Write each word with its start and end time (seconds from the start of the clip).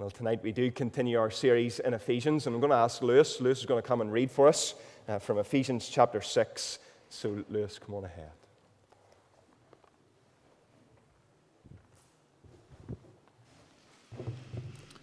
Well, 0.00 0.08
tonight 0.08 0.40
we 0.42 0.50
do 0.50 0.70
continue 0.70 1.18
our 1.18 1.30
series 1.30 1.78
in 1.78 1.92
Ephesians, 1.92 2.46
and 2.46 2.54
I'm 2.54 2.60
going 2.62 2.70
to 2.70 2.76
ask 2.76 3.02
Lewis. 3.02 3.38
Lewis 3.38 3.58
is 3.58 3.66
going 3.66 3.82
to 3.82 3.86
come 3.86 4.00
and 4.00 4.10
read 4.10 4.30
for 4.30 4.48
us 4.48 4.74
uh, 5.06 5.18
from 5.18 5.36
Ephesians 5.36 5.90
chapter 5.90 6.22
6. 6.22 6.78
So, 7.10 7.44
Lewis, 7.50 7.78
come 7.78 7.94
on 7.94 8.06
ahead. 8.06 8.30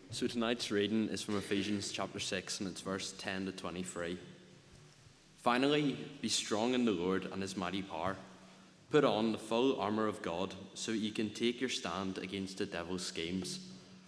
So 0.09 0.25
tonight's 0.25 0.71
reading 0.71 1.09
is 1.09 1.21
from 1.21 1.37
Ephesians 1.37 1.91
chapter 1.91 2.19
6 2.19 2.61
and 2.61 2.67
it's 2.67 2.81
verse 2.81 3.13
10 3.19 3.45
to 3.45 3.51
23. 3.51 4.17
Finally, 5.43 5.95
be 6.23 6.29
strong 6.29 6.73
in 6.73 6.85
the 6.85 6.91
Lord 6.91 7.25
and 7.31 7.43
his 7.43 7.55
mighty 7.55 7.83
power. 7.83 8.15
Put 8.89 9.03
on 9.03 9.31
the 9.31 9.37
full 9.37 9.79
armour 9.79 10.07
of 10.07 10.23
God 10.23 10.55
so 10.73 10.91
you 10.91 11.11
can 11.11 11.29
take 11.29 11.61
your 11.61 11.69
stand 11.69 12.17
against 12.17 12.57
the 12.57 12.65
devil's 12.65 13.05
schemes. 13.05 13.59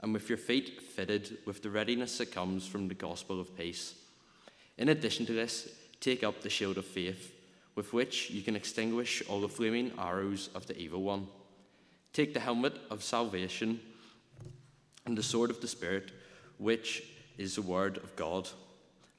and 0.00 0.12
with 0.12 0.28
your 0.28 0.38
feet 0.38 0.80
fitted 0.82 1.38
with 1.44 1.62
the 1.62 1.70
readiness 1.70 2.18
that 2.18 2.32
comes 2.32 2.66
from 2.66 2.88
the 2.88 2.94
gospel 2.94 3.40
of 3.40 3.56
peace. 3.56 3.94
In 4.78 4.88
addition 4.88 5.26
to 5.26 5.32
this, 5.32 5.68
take 6.00 6.24
up 6.24 6.40
the 6.40 6.50
shield 6.50 6.78
of 6.78 6.86
faith, 6.86 7.34
with 7.74 7.92
which 7.92 8.30
you 8.30 8.42
can 8.42 8.56
extinguish 8.56 9.22
all 9.28 9.40
the 9.40 9.48
flaming 9.48 9.92
arrows 9.98 10.48
of 10.54 10.66
the 10.66 10.76
evil 10.78 11.02
one. 11.02 11.28
Take 12.12 12.34
the 12.34 12.40
helmet 12.40 12.74
of 12.90 13.02
salvation 13.02 13.80
and 15.04 15.16
the 15.16 15.22
sword 15.22 15.50
of 15.50 15.60
the 15.60 15.68
Spirit, 15.68 16.12
which 16.58 17.02
is 17.38 17.54
the 17.54 17.62
word 17.62 17.98
of 17.98 18.16
God, 18.16 18.48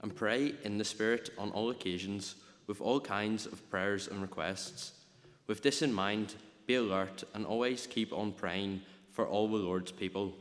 and 0.01 0.15
pray 0.15 0.55
in 0.63 0.77
the 0.77 0.85
Spirit 0.85 1.29
on 1.37 1.51
all 1.51 1.69
occasions 1.69 2.35
with 2.67 2.81
all 2.81 2.99
kinds 2.99 3.45
of 3.45 3.69
prayers 3.69 4.07
and 4.07 4.21
requests. 4.21 4.93
With 5.47 5.61
this 5.61 5.81
in 5.81 5.93
mind, 5.93 6.33
be 6.65 6.75
alert 6.75 7.23
and 7.33 7.45
always 7.45 7.87
keep 7.87 8.13
on 8.13 8.31
praying 8.31 8.81
for 9.11 9.27
all 9.27 9.47
the 9.47 9.57
Lord's 9.57 9.91
people. 9.91 10.33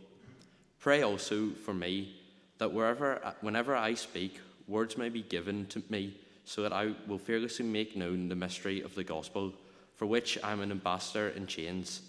Pray 0.80 1.02
also 1.02 1.50
for 1.50 1.74
me 1.74 2.16
that 2.56 2.72
wherever, 2.72 3.34
whenever 3.42 3.76
I 3.76 3.94
speak, 3.94 4.40
words 4.66 4.96
may 4.96 5.10
be 5.10 5.22
given 5.22 5.66
to 5.66 5.82
me 5.90 6.16
so 6.44 6.62
that 6.62 6.72
I 6.72 6.94
will 7.06 7.18
fearlessly 7.18 7.66
make 7.66 7.96
known 7.96 8.28
the 8.28 8.34
mystery 8.34 8.80
of 8.80 8.94
the 8.94 9.04
gospel, 9.04 9.52
for 9.94 10.06
which 10.06 10.38
I 10.42 10.52
am 10.52 10.62
an 10.62 10.70
ambassador 10.70 11.28
in 11.28 11.46
chains. 11.46 12.00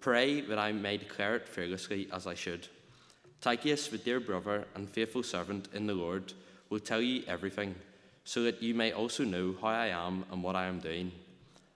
Pray 0.00 0.40
that 0.40 0.58
I 0.58 0.72
may 0.72 0.96
declare 0.96 1.36
it 1.36 1.46
fearlessly 1.46 2.08
as 2.12 2.26
I 2.26 2.34
should. 2.34 2.66
Tychicus, 3.42 3.88
the 3.88 3.98
dear 3.98 4.20
brother 4.20 4.64
and 4.74 4.88
faithful 4.88 5.22
servant 5.22 5.68
in 5.74 5.86
the 5.86 5.94
Lord, 5.94 6.32
will 6.70 6.80
tell 6.80 7.00
you 7.00 7.24
everything, 7.28 7.74
so 8.24 8.42
that 8.42 8.62
you 8.62 8.74
may 8.74 8.92
also 8.92 9.22
know 9.24 9.54
how 9.60 9.68
I 9.68 9.88
am 9.88 10.24
and 10.32 10.42
what 10.42 10.56
I 10.56 10.66
am 10.66 10.80
doing. 10.80 11.12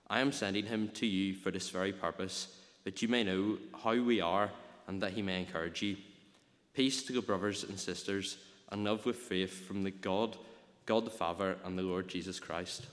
I 0.08 0.20
am 0.20 0.32
sending 0.32 0.66
him 0.66 0.88
to 0.94 1.06
you 1.06 1.34
for 1.34 1.50
this 1.50 1.68
very 1.68 1.92
purpose, 1.92 2.48
that 2.84 3.02
you 3.02 3.08
may 3.08 3.22
know 3.22 3.58
how 3.84 3.94
we 4.00 4.20
are 4.20 4.50
and 4.88 5.00
that 5.02 5.12
he 5.12 5.22
may 5.22 5.40
encourage 5.40 5.82
you. 5.82 5.96
Peace 6.74 7.02
to 7.02 7.12
the 7.12 7.20
brothers 7.20 7.64
and 7.64 7.78
sisters, 7.78 8.38
and 8.70 8.82
love 8.82 9.04
with 9.04 9.16
faith 9.16 9.66
from 9.66 9.82
the 9.82 9.90
God, 9.90 10.38
God 10.86 11.04
the 11.04 11.10
Father, 11.10 11.58
and 11.66 11.78
the 11.78 11.82
Lord 11.82 12.08
Jesus 12.08 12.40
Christ. 12.40 12.86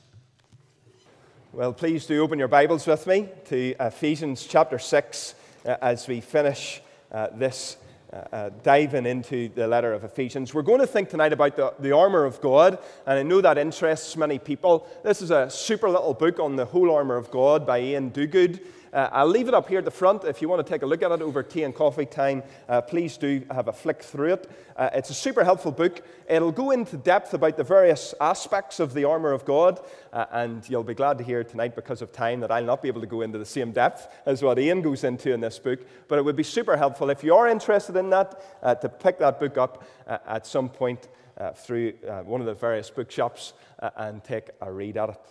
Well, 1.53 1.71
please 1.71 2.05
do 2.05 2.21
open 2.21 2.37
your 2.37 2.49
Bibles 2.49 2.85
with 2.85 3.07
me 3.07 3.29
to 3.45 3.75
Ephesians 3.79 4.45
chapter 4.45 4.79
6 4.79 5.33
uh, 5.65 5.77
as 5.81 6.09
we 6.09 6.19
finish 6.19 6.81
uh, 7.09 7.27
this 7.33 7.77
uh, 8.11 8.17
uh, 8.33 8.49
diving 8.63 9.05
into 9.05 9.47
the 9.55 9.65
letter 9.65 9.93
of 9.93 10.03
Ephesians. 10.03 10.53
We're 10.53 10.61
going 10.61 10.81
to 10.81 10.87
think 10.87 11.07
tonight 11.07 11.31
about 11.31 11.55
the, 11.55 11.73
the 11.79 11.93
armour 11.93 12.25
of 12.25 12.41
God, 12.41 12.79
and 13.07 13.17
I 13.17 13.23
know 13.23 13.39
that 13.39 13.57
interests 13.57 14.17
many 14.17 14.39
people. 14.39 14.89
This 15.05 15.21
is 15.21 15.31
a 15.31 15.49
super 15.49 15.89
little 15.89 16.13
book 16.13 16.37
on 16.37 16.57
the 16.57 16.65
whole 16.65 16.93
armour 16.93 17.15
of 17.15 17.31
God 17.31 17.65
by 17.65 17.77
Iain 17.77 18.11
Duguid. 18.11 18.59
Uh, 18.91 19.09
I'll 19.11 19.27
leave 19.27 19.47
it 19.47 19.53
up 19.53 19.69
here 19.69 19.79
at 19.79 19.85
the 19.85 19.91
front. 19.91 20.23
If 20.23 20.41
you 20.41 20.49
want 20.49 20.65
to 20.65 20.73
take 20.73 20.81
a 20.81 20.85
look 20.85 21.03
at 21.03 21.11
it 21.11 21.21
over 21.21 21.43
tea 21.43 21.63
and 21.63 21.75
coffee 21.75 22.05
time, 22.05 22.43
uh, 22.67 22.81
please 22.81 23.17
do 23.17 23.43
have 23.51 23.67
a 23.67 23.73
flick 23.73 24.01
through 24.01 24.33
it. 24.33 24.51
Uh, 24.75 24.89
it's 24.93 25.09
a 25.09 25.13
super 25.13 25.43
helpful 25.43 25.71
book. 25.71 26.01
It'll 26.27 26.51
go 26.51 26.71
into 26.71 26.97
depth 26.97 27.33
about 27.33 27.57
the 27.57 27.63
various 27.63 28.15
aspects 28.19 28.79
of 28.79 28.93
the 28.93 29.05
armour 29.05 29.31
of 29.31 29.45
God, 29.45 29.79
uh, 30.11 30.25
and 30.31 30.67
you'll 30.69 30.83
be 30.83 30.93
glad 30.93 31.17
to 31.19 31.23
hear 31.23 31.43
tonight, 31.43 31.75
because 31.75 32.01
of 32.01 32.11
time, 32.11 32.39
that 32.39 32.51
I'll 32.51 32.63
not 32.63 32.81
be 32.81 32.87
able 32.87 33.01
to 33.01 33.07
go 33.07 33.21
into 33.21 33.37
the 33.37 33.45
same 33.45 33.71
depth 33.71 34.07
as 34.25 34.41
what 34.41 34.57
Iain 34.57 34.81
goes 34.81 35.03
into 35.03 35.33
in 35.33 35.41
this 35.41 35.59
book. 35.59 35.79
But 36.07 36.17
it 36.17 36.25
would 36.25 36.35
be 36.35 36.43
super 36.43 36.75
helpful 36.75 37.09
if 37.09 37.23
you 37.23 37.35
are 37.35 37.47
interested 37.47 37.95
in 37.95 38.09
that 38.09 38.41
uh, 38.63 38.75
to 38.75 38.89
pick 38.89 39.19
that 39.19 39.39
book 39.39 39.57
up 39.57 39.83
uh, 40.07 40.17
at 40.27 40.47
some 40.47 40.69
point 40.69 41.07
through 41.55 41.93
one 42.25 42.41
of 42.41 42.47
the 42.47 42.53
various 42.53 42.89
bookshops 42.89 43.53
and 43.95 44.21
take 44.25 44.49
a 44.59 44.69
read 44.69 44.97
at 44.97 45.07
it. 45.07 45.25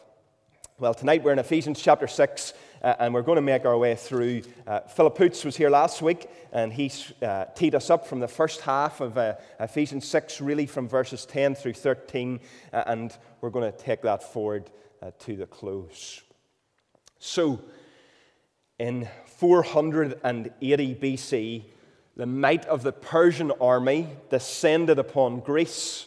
Well, 0.80 0.94
tonight 0.94 1.24
we're 1.24 1.32
in 1.32 1.41
Ephesians 1.41 1.82
chapter 1.82 2.06
6, 2.06 2.54
uh, 2.83 2.94
and 2.99 3.12
we're 3.12 3.22
going 3.22 3.37
to 3.37 3.43
make 3.43 3.65
our 3.65 3.77
way 3.77 3.94
through. 3.94 4.43
Uh, 4.66 4.81
Philip 4.81 5.16
Poots 5.16 5.44
was 5.44 5.56
here 5.56 5.71
last 5.71 6.03
week, 6.03 6.28
and 6.53 6.72
he 6.72 6.91
uh, 7.22 7.47
teed 7.55 7.75
us 7.75 7.91
up 7.91 8.06
from 8.06 8.21
the 8.21 8.28
first 8.28 8.61
half 8.61 9.00
of 9.00 9.19
uh, 9.19 9.34
Ephesians 9.61 10.06
6, 10.06 10.41
really 10.41 10.66
from 10.66 10.89
verses 10.89 11.27
10 11.27 11.55
through 11.55 11.75
13, 11.75 12.41
uh, 12.72 12.84
and 12.87 13.16
we're 13.41 13.50
going 13.50 13.71
to 13.71 13.77
take 13.77 14.03
that 14.03 14.22
forward 14.22 14.71
uh, 15.03 15.11
to 15.21 15.37
the 15.37 15.47
close. 15.47 16.22
So, 17.19 17.61
in 18.78 19.09
480 19.27 20.95
BC, 20.95 21.65
the 22.16 22.27
might 22.27 22.65
of 22.66 22.83
the 22.83 22.93
Persian 22.93 23.53
army 23.60 24.09
descended 24.31 24.99
upon 24.99 25.41
Greece. 25.41 26.06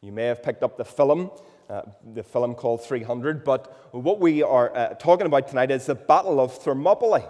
You 0.00 0.12
may 0.12 0.24
have 0.24 0.42
picked 0.42 0.62
up 0.62 0.76
the 0.76 0.84
film. 0.84 1.30
Uh, 1.68 1.82
the 2.14 2.22
film 2.22 2.54
called 2.54 2.82
300. 2.82 3.44
But 3.44 3.92
what 3.92 4.20
we 4.20 4.42
are 4.42 4.74
uh, 4.74 4.94
talking 4.94 5.26
about 5.26 5.48
tonight 5.48 5.70
is 5.70 5.84
the 5.84 5.94
Battle 5.94 6.40
of 6.40 6.56
Thermopylae. 6.56 7.26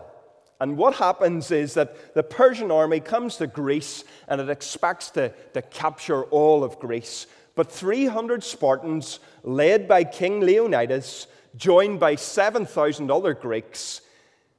And 0.61 0.77
what 0.77 0.95
happens 0.95 1.51
is 1.51 1.75
that 1.75 2.15
the 2.15 2.23
Persian 2.23 2.71
army 2.71 3.01
comes 3.01 3.37
to 3.37 3.47
Greece 3.47 4.05
and 4.29 4.41
it 4.41 4.49
expects 4.49 5.11
to, 5.11 5.31
to 5.55 5.63
capture 5.63 6.25
all 6.25 6.63
of 6.63 6.79
Greece. 6.79 7.27
But 7.57 7.71
300 7.71 8.45
Spartans, 8.45 9.19
led 9.43 9.89
by 9.89 10.05
King 10.05 10.41
Leonidas, 10.41 11.27
joined 11.57 11.99
by 11.99 12.15
7,000 12.15 13.11
other 13.11 13.35
Greeks, 13.35 14.03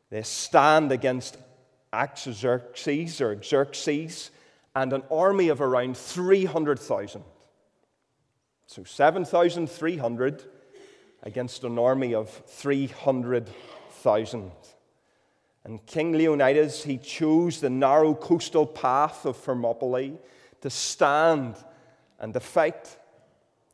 they 0.09 0.23
stand 0.23 0.91
against 0.91 1.37
Artaxerxes 1.93 3.21
or 3.21 3.41
Xerxes 3.41 4.31
and 4.75 4.91
an 4.91 5.03
army 5.09 5.49
of 5.49 5.61
around 5.61 5.95
300,000. 5.95 7.23
So 8.69 8.83
7,300 8.83 10.43
against 11.23 11.63
an 11.63 11.79
army 11.79 12.13
of 12.13 12.29
300,000. 12.29 14.51
And 15.63 15.83
King 15.87 16.11
Leonidas, 16.11 16.83
he 16.83 16.99
chose 16.99 17.61
the 17.61 17.71
narrow 17.71 18.13
coastal 18.13 18.67
path 18.67 19.25
of 19.25 19.37
Thermopylae 19.37 20.19
to 20.61 20.69
stand 20.69 21.55
and 22.19 22.31
to 22.35 22.39
fight. 22.39 22.95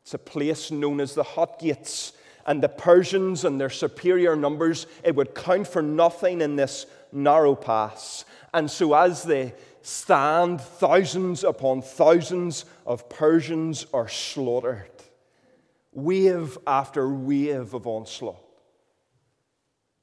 It's 0.00 0.14
a 0.14 0.18
place 0.18 0.70
known 0.70 1.02
as 1.02 1.14
the 1.14 1.24
Hot 1.24 1.58
Gates. 1.58 2.14
And 2.46 2.62
the 2.62 2.70
Persians 2.70 3.44
and 3.44 3.60
their 3.60 3.68
superior 3.68 4.34
numbers, 4.34 4.86
it 5.04 5.14
would 5.14 5.34
count 5.34 5.68
for 5.68 5.82
nothing 5.82 6.40
in 6.40 6.56
this 6.56 6.86
narrow 7.12 7.54
pass. 7.54 8.24
And 8.54 8.70
so, 8.70 8.94
as 8.94 9.24
they 9.24 9.52
stand, 9.86 10.60
thousands 10.60 11.44
upon 11.44 11.80
thousands 11.80 12.64
of 12.84 13.08
Persians 13.08 13.86
are 13.94 14.08
slaughtered. 14.08 14.90
Wave 15.92 16.58
after 16.66 17.08
wave 17.08 17.72
of 17.72 17.86
onslaught. 17.86 18.42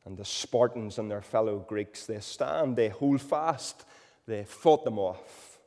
And 0.06 0.18
the 0.18 0.24
Spartans 0.24 0.98
and 1.00 1.12
their 1.12 1.22
fellow 1.22 1.60
Greeks, 1.60 2.06
they 2.06 2.20
stand, 2.20 2.78
they 2.78 2.90
hold 2.90 3.22
fast, 3.22 3.84
they 4.26 4.46
fought 4.46 4.86
them 4.86 4.98
off 4.98 5.60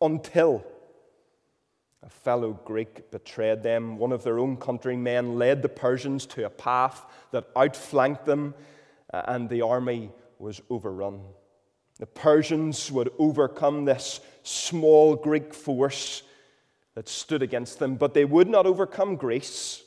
until 0.00 0.64
a 2.02 2.08
fellow 2.08 2.58
Greek 2.64 3.12
betrayed 3.12 3.62
them. 3.62 3.96
One 3.96 4.10
of 4.10 4.24
their 4.24 4.40
own 4.40 4.56
countrymen 4.56 5.38
led 5.38 5.62
the 5.62 5.68
Persians 5.68 6.26
to 6.26 6.46
a 6.46 6.50
path 6.50 7.06
that 7.30 7.46
outflanked 7.56 8.26
them, 8.26 8.54
uh, 9.12 9.22
and 9.26 9.48
the 9.48 9.62
army 9.62 10.10
was 10.40 10.60
overrun. 10.68 11.20
The 12.02 12.06
Persians 12.06 12.90
would 12.90 13.12
overcome 13.16 13.84
this 13.84 14.18
small 14.42 15.14
Greek 15.14 15.54
force 15.54 16.24
that 16.96 17.08
stood 17.08 17.44
against 17.44 17.78
them, 17.78 17.94
but 17.94 18.12
they 18.12 18.24
would 18.24 18.48
not 18.48 18.66
overcome 18.66 19.14
Greece. 19.14 19.84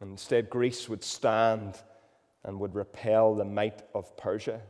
And 0.00 0.10
instead, 0.10 0.50
Greece 0.50 0.88
would 0.88 1.04
stand 1.04 1.78
and 2.42 2.58
would 2.58 2.74
repel 2.74 3.36
the 3.36 3.44
might 3.44 3.82
of 3.94 4.16
Persia. 4.16 4.60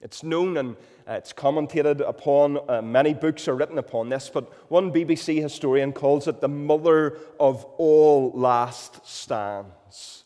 It's 0.00 0.22
known 0.22 0.56
and 0.56 0.74
uh, 1.06 1.12
it's 1.12 1.34
commentated 1.34 2.00
upon. 2.00 2.60
Uh, 2.66 2.80
many 2.80 3.12
books 3.12 3.46
are 3.46 3.54
written 3.54 3.76
upon 3.76 4.08
this, 4.08 4.30
but 4.32 4.70
one 4.70 4.90
BBC 4.90 5.42
historian 5.42 5.92
calls 5.92 6.26
it 6.28 6.40
the 6.40 6.48
mother 6.48 7.18
of 7.38 7.66
all 7.76 8.32
last 8.34 9.06
stands. 9.06 10.24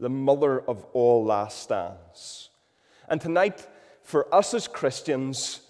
The 0.00 0.10
mother 0.10 0.60
of 0.60 0.84
all 0.94 1.24
last 1.24 1.62
stands. 1.62 2.50
And 3.08 3.20
tonight, 3.20 3.68
for 4.10 4.32
us 4.34 4.54
as 4.54 4.66
Christians, 4.66 5.60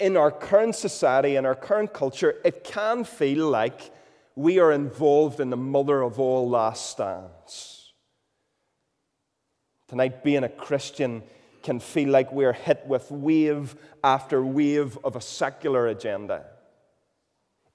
in 0.00 0.16
our 0.16 0.32
current 0.32 0.74
society, 0.74 1.36
in 1.36 1.46
our 1.46 1.54
current 1.54 1.94
culture, 1.94 2.40
it 2.44 2.64
can 2.64 3.04
feel 3.04 3.48
like 3.48 3.92
we 4.34 4.58
are 4.58 4.72
involved 4.72 5.38
in 5.38 5.48
the 5.48 5.56
mother 5.56 6.02
of 6.02 6.18
all 6.18 6.48
last 6.50 6.90
stands. 6.90 7.92
Tonight, 9.86 10.24
being 10.24 10.42
a 10.42 10.48
Christian 10.48 11.22
can 11.62 11.78
feel 11.78 12.08
like 12.08 12.32
we're 12.32 12.52
hit 12.52 12.84
with 12.86 13.10
wave 13.12 13.76
after 14.02 14.44
wave 14.44 14.98
of 15.04 15.14
a 15.14 15.20
secular 15.20 15.86
agenda. 15.86 16.44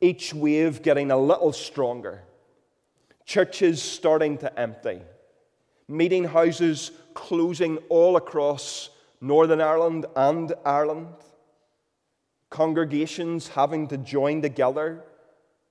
Each 0.01 0.33
wave 0.33 0.83
getting 0.83 1.11
a 1.11 1.17
little 1.17 1.53
stronger. 1.53 2.23
Churches 3.25 3.81
starting 3.81 4.37
to 4.39 4.59
empty. 4.59 5.01
Meeting 5.87 6.25
houses 6.25 6.91
closing 7.13 7.77
all 7.87 8.17
across 8.17 8.89
Northern 9.21 9.61
Ireland 9.61 10.05
and 10.15 10.53
Ireland. 10.65 11.15
Congregations 12.49 13.49
having 13.49 13.87
to 13.87 13.97
join 13.97 14.41
together. 14.41 15.03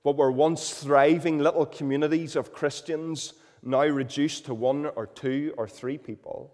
What 0.03 0.17
were 0.17 0.31
once 0.31 0.71
thriving 0.73 1.39
little 1.39 1.65
communities 1.65 2.35
of 2.35 2.53
Christians 2.53 3.33
now 3.61 3.85
reduced 3.85 4.45
to 4.45 4.53
one 4.53 4.85
or 4.85 5.07
two 5.07 5.53
or 5.57 5.67
three 5.67 5.97
people. 5.97 6.53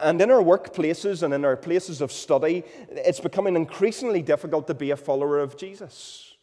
And 0.00 0.20
in 0.20 0.30
our 0.30 0.42
workplaces 0.42 1.22
and 1.22 1.32
in 1.32 1.44
our 1.44 1.56
places 1.56 2.00
of 2.00 2.10
study, 2.10 2.64
it's 2.90 3.20
becoming 3.20 3.54
increasingly 3.54 4.22
difficult 4.22 4.66
to 4.66 4.74
be 4.74 4.90
a 4.90 4.96
follower 4.96 5.38
of 5.38 5.56
Jesus. 5.56 6.34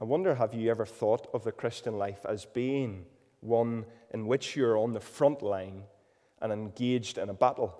I 0.00 0.04
wonder 0.04 0.34
have 0.34 0.54
you 0.54 0.70
ever 0.70 0.86
thought 0.86 1.28
of 1.32 1.44
the 1.44 1.52
Christian 1.52 1.98
life 1.98 2.24
as 2.28 2.44
being 2.44 3.04
one 3.40 3.86
in 4.12 4.26
which 4.26 4.56
you're 4.56 4.76
on 4.76 4.92
the 4.92 5.00
front 5.00 5.42
line 5.42 5.82
and 6.40 6.52
engaged 6.52 7.18
in 7.18 7.28
a 7.28 7.34
battle? 7.34 7.74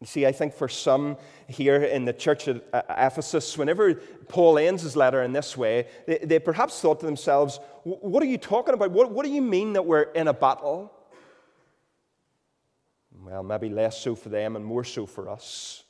You 0.00 0.06
see, 0.06 0.24
I 0.24 0.32
think 0.32 0.54
for 0.54 0.68
some 0.68 1.18
here 1.46 1.82
in 1.82 2.06
the 2.06 2.14
church 2.14 2.48
at 2.48 2.64
uh, 2.72 2.82
Ephesus, 2.88 3.58
whenever 3.58 3.94
Paul 4.28 4.56
ends 4.56 4.82
his 4.82 4.96
letter 4.96 5.22
in 5.22 5.32
this 5.32 5.58
way, 5.58 5.88
they, 6.06 6.18
they 6.18 6.38
perhaps 6.38 6.80
thought 6.80 7.00
to 7.00 7.06
themselves, 7.06 7.60
What 7.84 8.22
are 8.22 8.26
you 8.26 8.38
talking 8.38 8.72
about? 8.72 8.92
What, 8.92 9.10
what 9.10 9.26
do 9.26 9.30
you 9.30 9.42
mean 9.42 9.74
that 9.74 9.84
we're 9.84 10.02
in 10.02 10.28
a 10.28 10.32
battle? 10.32 10.90
Well, 13.22 13.42
maybe 13.42 13.68
less 13.68 14.00
so 14.00 14.14
for 14.14 14.30
them 14.30 14.56
and 14.56 14.64
more 14.64 14.84
so 14.84 15.04
for 15.04 15.28
us. 15.28 15.84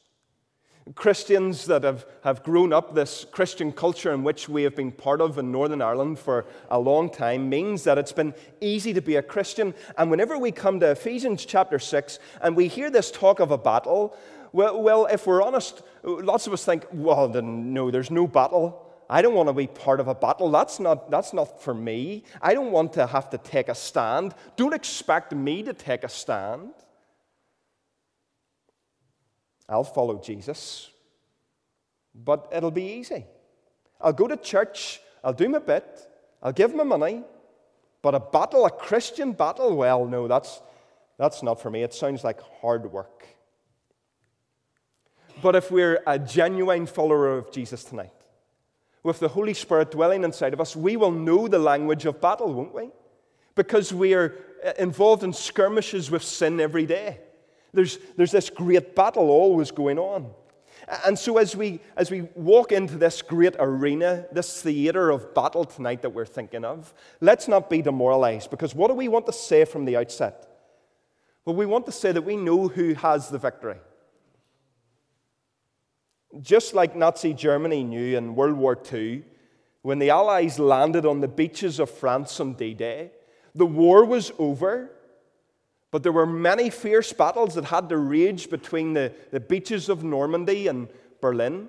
Christians 0.95 1.67
that 1.67 1.85
have, 1.85 2.07
have 2.25 2.43
grown 2.43 2.73
up 2.73 2.95
this 2.95 3.25
Christian 3.31 3.71
culture 3.71 4.13
in 4.13 4.25
which 4.25 4.49
we 4.49 4.63
have 4.65 4.75
been 4.75 4.91
part 4.91 5.21
of 5.21 5.39
in 5.39 5.53
Northern 5.53 5.83
Ireland 5.83 6.19
for 6.19 6.47
a 6.71 6.79
long 6.79 7.11
time 7.11 7.49
means 7.49 7.85
that 7.85 7.99
it's 7.99 8.13
been 8.13 8.35
easy 8.61 8.93
to 8.95 9.01
be 9.01 9.17
a 9.17 9.23
Christian. 9.23 9.75
And 9.97 10.11
whenever 10.11 10.37
we 10.39 10.51
come 10.51 10.81
to 10.81 10.91
Ephesians 10.91 11.45
chapter 11.45 11.79
6 11.79 12.19
and 12.41 12.57
we 12.57 12.67
hear 12.67 12.91
this 12.91 13.11
talk 13.11 13.41
of 13.41 13.51
a 13.51 13.59
battle, 13.59 14.17
well, 14.53 14.83
well 14.83 15.07
if 15.07 15.27
we're 15.27 15.43
honest, 15.43 15.83
lots 16.03 16.47
of 16.47 16.53
us 16.53 16.65
think, 16.65 16.87
well, 16.93 17.29
then, 17.29 17.73
no, 17.73 17.91
there's 17.91 18.11
no 18.11 18.27
battle. 18.27 18.87
I 19.09 19.23
don't 19.23 19.35
want 19.35 19.49
to 19.49 19.53
be 19.53 19.67
part 19.67 20.01
of 20.01 20.09
a 20.09 20.15
battle. 20.15 20.51
That's 20.51 20.81
not, 20.81 21.11
that's 21.11 21.33
not 21.33 21.63
for 21.63 21.75
me. 21.75 22.25
I 22.41 22.55
don't 22.55 22.71
want 22.71 22.93
to 22.95 23.07
have 23.07 23.31
to 23.31 23.39
take 23.39 23.69
a 23.69 23.75
stand. 23.75 24.35
Don't 24.57 24.75
expect 24.75 25.33
me 25.33 25.63
to 25.65 25.73
take 25.73 26.05
a 26.05 26.09
stand. 26.09 26.73
I'll 29.71 29.85
follow 29.85 30.21
Jesus, 30.21 30.91
but 32.15 32.49
it'll 32.53 32.73
be 32.73 32.95
easy. 32.95 33.25
I'll 34.01 34.13
go 34.13 34.27
to 34.27 34.37
church, 34.37 35.01
I'll 35.23 35.33
do 35.33 35.49
my 35.49 35.61
bit, 35.61 35.87
I'll 36.43 36.53
give 36.53 36.75
my 36.75 36.83
money, 36.83 37.23
but 38.03 38.15
a 38.15 38.21
battle, 38.21 38.67
a 38.67 38.71
Christian 38.71 39.33
battle, 39.33 39.77
well, 39.77 40.07
no, 40.07 40.27
that's, 40.27 40.61
that's 41.19 41.43
not 41.43 41.63
for 41.63 41.71
me. 41.71 41.83
It 41.83 41.95
sounds 41.95 42.25
like 42.25 42.41
hard 42.61 42.91
work. 42.91 43.27
But 45.41 45.55
if 45.55 45.71
we're 45.71 46.03
a 46.07 46.19
genuine 46.19 46.87
follower 46.87 47.39
of 47.39 47.53
Jesus 47.53 47.85
tonight, 47.85 48.13
with 49.03 49.21
the 49.21 49.29
Holy 49.29 49.55
Spirit 49.55 49.93
dwelling 49.93 50.25
inside 50.25 50.53
of 50.53 50.61
us, 50.61 50.75
we 50.75 50.97
will 50.97 51.13
know 51.13 51.49
the 51.49 51.59
language 51.59 52.05
of 52.07 52.21
battle, 52.21 52.53
won't 52.53 52.75
we? 52.75 52.91
Because 53.55 53.93
we 53.93 54.15
are 54.15 54.35
uh, 54.65 54.73
involved 54.79 55.23
in 55.23 55.33
skirmishes 55.33 56.11
with 56.11 56.23
sin 56.23 56.61
every 56.61 56.87
day. 56.87 57.21
There's, 57.73 57.99
there's 58.17 58.33
this 58.33 58.51
great 58.51 58.95
battle 58.95 59.31
always 59.31 59.71
going 59.71 59.99
on. 59.99 60.31
And 61.05 61.19
so, 61.19 61.39
as 61.39 61.55
we, 61.55 61.81
as 61.97 62.11
we 62.11 62.23
walk 62.35 62.73
into 62.73 62.97
this 62.97 63.23
great 63.23 63.55
arena, 63.59 64.27
this 64.33 64.63
theater 64.63 65.11
of 65.11 65.35
battle 65.35 65.65
tonight 65.65 66.03
that 66.03 66.11
we're 66.11 66.27
thinking 66.27 66.65
of, 66.65 66.93
let's 67.21 67.49
not 67.49 67.71
be 67.71 67.83
demoralized 67.83 68.51
because 68.51 68.75
what 68.75 68.89
do 68.89 68.95
we 68.95 69.09
want 69.09 69.27
to 69.27 69.33
say 69.33 69.65
from 69.65 69.85
the 69.85 69.97
outset? 69.97 70.47
Well, 71.45 71.57
we 71.57 71.67
want 71.67 71.87
to 71.87 71.93
say 71.93 72.13
that 72.13 72.23
we 72.23 72.37
know 72.37 72.69
who 72.69 72.95
has 72.95 73.29
the 73.29 73.39
victory. 73.39 73.79
Just 76.41 76.75
like 76.75 76.97
Nazi 76.97 77.35
Germany 77.35 77.83
knew 77.85 78.17
in 78.17 78.35
World 78.35 78.57
War 78.57 78.79
II, 78.93 79.25
when 79.83 79.99
the 79.99 80.11
Allies 80.11 80.59
landed 80.59 81.05
on 81.05 81.21
the 81.21 81.29
beaches 81.29 81.81
of 81.81 81.91
France 81.91 82.39
on 82.41 82.55
D 82.55 82.75
Day, 82.75 83.11
the 83.55 83.67
war 83.67 84.05
was 84.05 84.33
over 84.39 84.91
but 85.91 86.03
there 86.03 86.13
were 86.13 86.27
many 86.27 86.71
fierce 86.71 87.13
battles 87.13 87.55
that 87.55 87.65
had 87.65 87.89
to 87.89 87.97
rage 87.97 88.49
between 88.51 88.93
the, 88.93 89.13
the 89.31 89.41
beaches 89.41 89.89
of 89.89 90.05
Normandy 90.05 90.69
and 90.69 90.89
Berlin. 91.21 91.69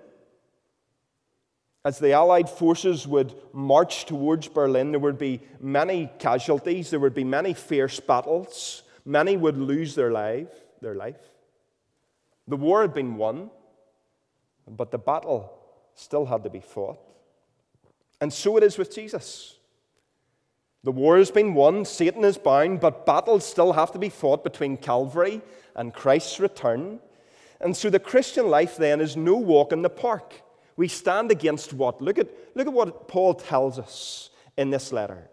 As 1.83 1.97
the 1.97 2.13
Allied 2.13 2.50
forces 2.50 3.07
would 3.07 3.33
march 3.53 4.06
towards 4.06 4.47
Berlin, 4.47 4.91
there 4.91 5.00
would 5.00 5.18
be 5.18 5.41
many 5.59 6.12
casualties, 6.19 6.91
there 6.91 7.00
would 7.00 7.15
be 7.15 7.23
many 7.23 7.53
fierce 7.53 8.00
battles. 8.00 8.83
Many 9.06 9.35
would 9.35 9.57
lose 9.57 9.95
their 9.95 10.12
life, 10.12 10.50
their 10.81 10.95
life. 10.95 11.18
The 12.47 12.57
war 12.57 12.81
had 12.81 12.94
been 12.94 13.15
won, 13.15 13.50
but 14.68 14.91
the 14.91 15.00
battle 15.00 15.51
still 15.95 16.25
had 16.25 16.44
to 16.44 16.50
be 16.50 16.59
fought. 16.59 17.00
And 18.19 18.31
so 18.31 18.57
it 18.57 18.63
is 18.63 18.77
with 18.77 18.94
Jesus. 18.94 19.57
The 20.83 20.92
war 20.92 21.18
has 21.18 21.30
been 21.30 21.54
won, 21.54 21.86
Satan 21.86 22.24
is 22.24 22.38
bound, 22.38 22.80
but 22.80 23.06
battles 23.06 23.45
still 23.45 23.74
have 23.74 23.92
to 23.92 24.00
be 24.00 24.10
fought 24.10 24.44
between 24.44 24.78
Calvary 24.78 25.42
and 25.75 25.94
Christ's 25.94 26.39
return. 26.39 27.00
And 27.60 27.78
so 27.78 27.89
the 27.89 28.00
Christian 28.00 28.50
life 28.50 28.78
then 28.78 29.00
is 29.00 29.16
no 29.16 29.36
walk 29.36 29.72
in 29.72 29.83
the 29.83 29.89
park. 29.89 30.42
We 30.75 30.88
stand 30.88 31.30
against 31.30 31.74
what? 31.74 32.01
Look 32.01 32.18
at, 32.18 32.30
look 32.56 32.66
at 32.66 32.73
what 32.73 33.07
Paul 33.07 33.35
tells 33.35 33.78
us 33.78 34.31
in 34.57 34.71
this 34.71 34.92
letter. 34.92 35.30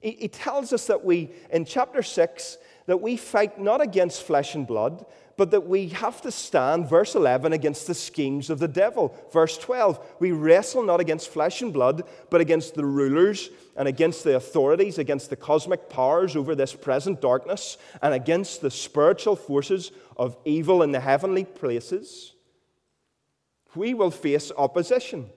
He, 0.00 0.12
he 0.12 0.28
tells 0.28 0.72
us 0.72 0.86
that 0.86 1.04
we, 1.04 1.32
in 1.50 1.64
chapter 1.64 2.02
6, 2.02 2.58
that 2.90 2.96
we 2.96 3.16
fight 3.16 3.56
not 3.56 3.80
against 3.80 4.24
flesh 4.24 4.56
and 4.56 4.66
blood, 4.66 5.06
but 5.36 5.52
that 5.52 5.68
we 5.68 5.86
have 5.90 6.20
to 6.20 6.32
stand, 6.32 6.88
verse 6.88 7.14
11, 7.14 7.52
against 7.52 7.86
the 7.86 7.94
schemes 7.94 8.50
of 8.50 8.58
the 8.58 8.66
devil. 8.66 9.14
Verse 9.32 9.56
12, 9.58 10.16
we 10.18 10.32
wrestle 10.32 10.82
not 10.82 10.98
against 10.98 11.28
flesh 11.28 11.62
and 11.62 11.72
blood, 11.72 12.02
but 12.30 12.40
against 12.40 12.74
the 12.74 12.84
rulers 12.84 13.48
and 13.76 13.86
against 13.86 14.24
the 14.24 14.34
authorities, 14.34 14.98
against 14.98 15.30
the 15.30 15.36
cosmic 15.36 15.88
powers 15.88 16.34
over 16.34 16.56
this 16.56 16.74
present 16.74 17.20
darkness, 17.20 17.78
and 18.02 18.12
against 18.12 18.60
the 18.60 18.72
spiritual 18.72 19.36
forces 19.36 19.92
of 20.16 20.36
evil 20.44 20.82
in 20.82 20.90
the 20.90 20.98
heavenly 20.98 21.44
places. 21.44 22.32
We 23.76 23.94
will 23.94 24.10
face 24.10 24.50
opposition. 24.58 25.30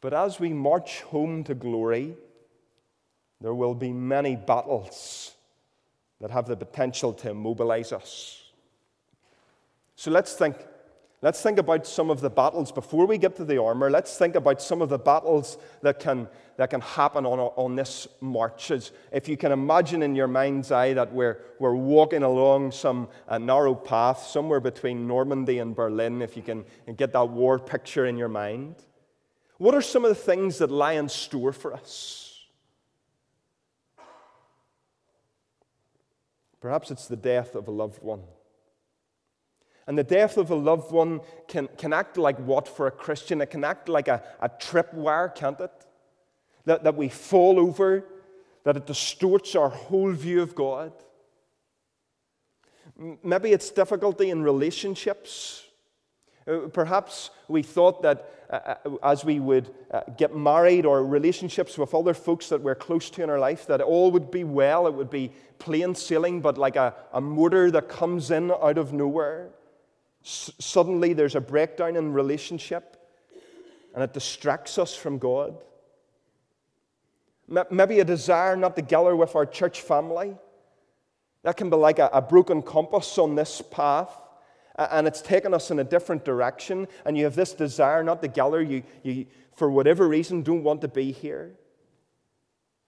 But 0.00 0.14
as 0.14 0.40
we 0.40 0.52
march 0.52 1.02
home 1.02 1.44
to 1.44 1.54
glory, 1.54 2.16
there 3.40 3.54
will 3.54 3.76
be 3.76 3.92
many 3.92 4.34
battles 4.34 5.36
that 6.20 6.30
have 6.30 6.46
the 6.46 6.56
potential 6.56 7.12
to 7.14 7.30
immobilize 7.30 7.92
us. 7.92 8.42
So 9.96 10.10
let's 10.10 10.34
think. 10.34 10.56
Let's 11.22 11.42
think 11.42 11.58
about 11.58 11.86
some 11.86 12.08
of 12.08 12.22
the 12.22 12.30
battles 12.30 12.72
before 12.72 13.04
we 13.04 13.18
get 13.18 13.36
to 13.36 13.44
the 13.44 13.62
armor. 13.62 13.90
Let's 13.90 14.16
think 14.16 14.36
about 14.36 14.62
some 14.62 14.80
of 14.80 14.88
the 14.88 14.98
battles 14.98 15.58
that 15.82 16.00
can, 16.00 16.26
that 16.56 16.70
can 16.70 16.80
happen 16.80 17.26
on, 17.26 17.38
on 17.38 17.76
this 17.76 18.08
march. 18.22 18.70
As 18.70 18.90
if 19.12 19.28
you 19.28 19.36
can 19.36 19.52
imagine 19.52 20.02
in 20.02 20.14
your 20.14 20.28
mind's 20.28 20.72
eye 20.72 20.94
that 20.94 21.12
we're, 21.12 21.42
we're 21.58 21.74
walking 21.74 22.22
along 22.22 22.72
some 22.72 23.06
uh, 23.28 23.36
narrow 23.36 23.74
path 23.74 24.22
somewhere 24.28 24.60
between 24.60 25.06
Normandy 25.06 25.58
and 25.58 25.76
Berlin, 25.76 26.22
if 26.22 26.38
you 26.38 26.42
can 26.42 26.64
get 26.96 27.12
that 27.12 27.28
war 27.28 27.58
picture 27.58 28.06
in 28.06 28.16
your 28.16 28.28
mind. 28.28 28.76
What 29.58 29.74
are 29.74 29.82
some 29.82 30.06
of 30.06 30.08
the 30.08 30.14
things 30.14 30.56
that 30.56 30.70
lie 30.70 30.92
in 30.92 31.10
store 31.10 31.52
for 31.52 31.74
us? 31.74 32.29
Perhaps 36.60 36.90
it's 36.90 37.06
the 37.06 37.16
death 37.16 37.54
of 37.54 37.68
a 37.68 37.70
loved 37.70 38.02
one. 38.02 38.22
And 39.86 39.98
the 39.98 40.04
death 40.04 40.36
of 40.36 40.50
a 40.50 40.54
loved 40.54 40.92
one 40.92 41.20
can, 41.48 41.68
can 41.78 41.92
act 41.92 42.16
like 42.16 42.38
what 42.38 42.68
for 42.68 42.86
a 42.86 42.90
Christian? 42.90 43.40
It 43.40 43.50
can 43.50 43.64
act 43.64 43.88
like 43.88 44.08
a, 44.08 44.22
a 44.40 44.48
tripwire, 44.48 45.34
can't 45.34 45.58
it? 45.58 45.72
That, 46.66 46.84
that 46.84 46.96
we 46.96 47.08
fall 47.08 47.58
over, 47.58 48.04
that 48.64 48.76
it 48.76 48.86
distorts 48.86 49.56
our 49.56 49.70
whole 49.70 50.12
view 50.12 50.42
of 50.42 50.54
God. 50.54 50.92
Maybe 53.24 53.52
it's 53.52 53.70
difficulty 53.70 54.30
in 54.30 54.42
relationships. 54.42 55.64
Uh, 56.46 56.68
perhaps 56.72 57.30
we 57.48 57.62
thought 57.62 58.02
that 58.02 58.39
uh, 58.50 58.74
as 59.02 59.24
we 59.24 59.38
would 59.38 59.72
uh, 59.92 60.00
get 60.16 60.34
married 60.34 60.84
or 60.84 61.04
relationships 61.04 61.78
with 61.78 61.94
other 61.94 62.14
folks 62.14 62.48
that 62.48 62.60
we're 62.60 62.74
close 62.74 63.08
to 63.10 63.22
in 63.22 63.30
our 63.30 63.38
life, 63.38 63.66
that 63.66 63.80
all 63.80 64.10
would 64.10 64.30
be 64.30 64.44
well, 64.44 64.86
it 64.86 64.94
would 64.94 65.10
be 65.10 65.32
plain 65.58 65.94
sailing, 65.94 66.40
but 66.40 66.58
like 66.58 66.76
a, 66.76 66.94
a 67.12 67.20
motor 67.20 67.70
that 67.70 67.88
comes 67.88 68.30
in 68.30 68.50
out 68.50 68.78
of 68.78 68.92
nowhere. 68.92 69.50
S- 70.24 70.50
suddenly 70.58 71.12
there's 71.12 71.36
a 71.36 71.40
breakdown 71.40 71.96
in 71.96 72.12
relationship 72.12 72.96
and 73.94 74.02
it 74.02 74.12
distracts 74.12 74.78
us 74.78 74.94
from 74.94 75.18
God. 75.18 75.56
M- 77.54 77.66
maybe 77.70 78.00
a 78.00 78.04
desire 78.04 78.56
not 78.56 78.74
to 78.76 78.82
gather 78.82 79.14
with 79.14 79.36
our 79.36 79.46
church 79.46 79.80
family. 79.80 80.36
That 81.42 81.56
can 81.56 81.70
be 81.70 81.76
like 81.76 81.98
a, 81.98 82.10
a 82.12 82.20
broken 82.20 82.62
compass 82.62 83.16
on 83.16 83.36
this 83.36 83.62
path 83.62 84.10
and 84.76 85.06
it's 85.06 85.20
taken 85.20 85.52
us 85.52 85.70
in 85.70 85.78
a 85.78 85.84
different 85.84 86.24
direction, 86.24 86.88
and 87.04 87.16
you 87.16 87.24
have 87.24 87.34
this 87.34 87.52
desire 87.52 88.02
not 88.02 88.22
to 88.22 88.28
gather, 88.28 88.62
you, 88.62 88.82
you, 89.02 89.26
for 89.54 89.70
whatever 89.70 90.08
reason, 90.08 90.42
don't 90.42 90.62
want 90.62 90.80
to 90.82 90.88
be 90.88 91.12
here. 91.12 91.52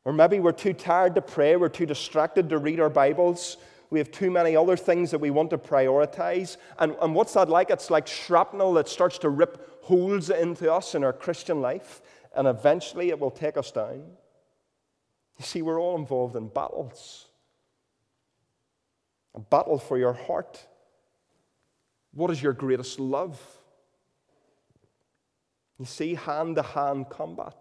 Or 0.04 0.12
maybe 0.12 0.40
we're 0.40 0.52
too 0.52 0.72
tired 0.72 1.14
to 1.14 1.22
pray, 1.22 1.56
we're 1.56 1.68
too 1.68 1.86
distracted 1.86 2.48
to 2.48 2.58
read 2.58 2.80
our 2.80 2.90
Bibles, 2.90 3.56
we 3.90 3.98
have 3.98 4.10
too 4.10 4.30
many 4.30 4.56
other 4.56 4.76
things 4.76 5.10
that 5.10 5.18
we 5.18 5.30
want 5.30 5.50
to 5.50 5.58
prioritize. 5.58 6.56
And, 6.78 6.96
and 7.02 7.14
what's 7.14 7.34
that 7.34 7.50
like? 7.50 7.68
It's 7.68 7.90
like 7.90 8.06
shrapnel 8.06 8.72
that 8.74 8.88
starts 8.88 9.18
to 9.18 9.28
rip 9.28 9.84
holes 9.84 10.30
into 10.30 10.72
us 10.72 10.94
in 10.94 11.04
our 11.04 11.12
Christian 11.12 11.60
life, 11.60 12.00
and 12.34 12.48
eventually 12.48 13.10
it 13.10 13.18
will 13.18 13.30
take 13.30 13.58
us 13.58 13.70
down. 13.70 14.02
You 15.38 15.44
see, 15.44 15.60
we're 15.60 15.80
all 15.80 15.96
involved 15.96 16.36
in 16.36 16.48
battles. 16.48 17.26
A 19.34 19.40
battle 19.40 19.78
for 19.78 19.98
your 19.98 20.14
heart 20.14 20.66
what 22.12 22.30
is 22.30 22.42
your 22.42 22.52
greatest 22.52 23.00
love? 23.00 23.40
You 25.78 25.86
see, 25.86 26.14
hand 26.14 26.56
to 26.56 26.62
hand 26.62 27.08
combat 27.08 27.56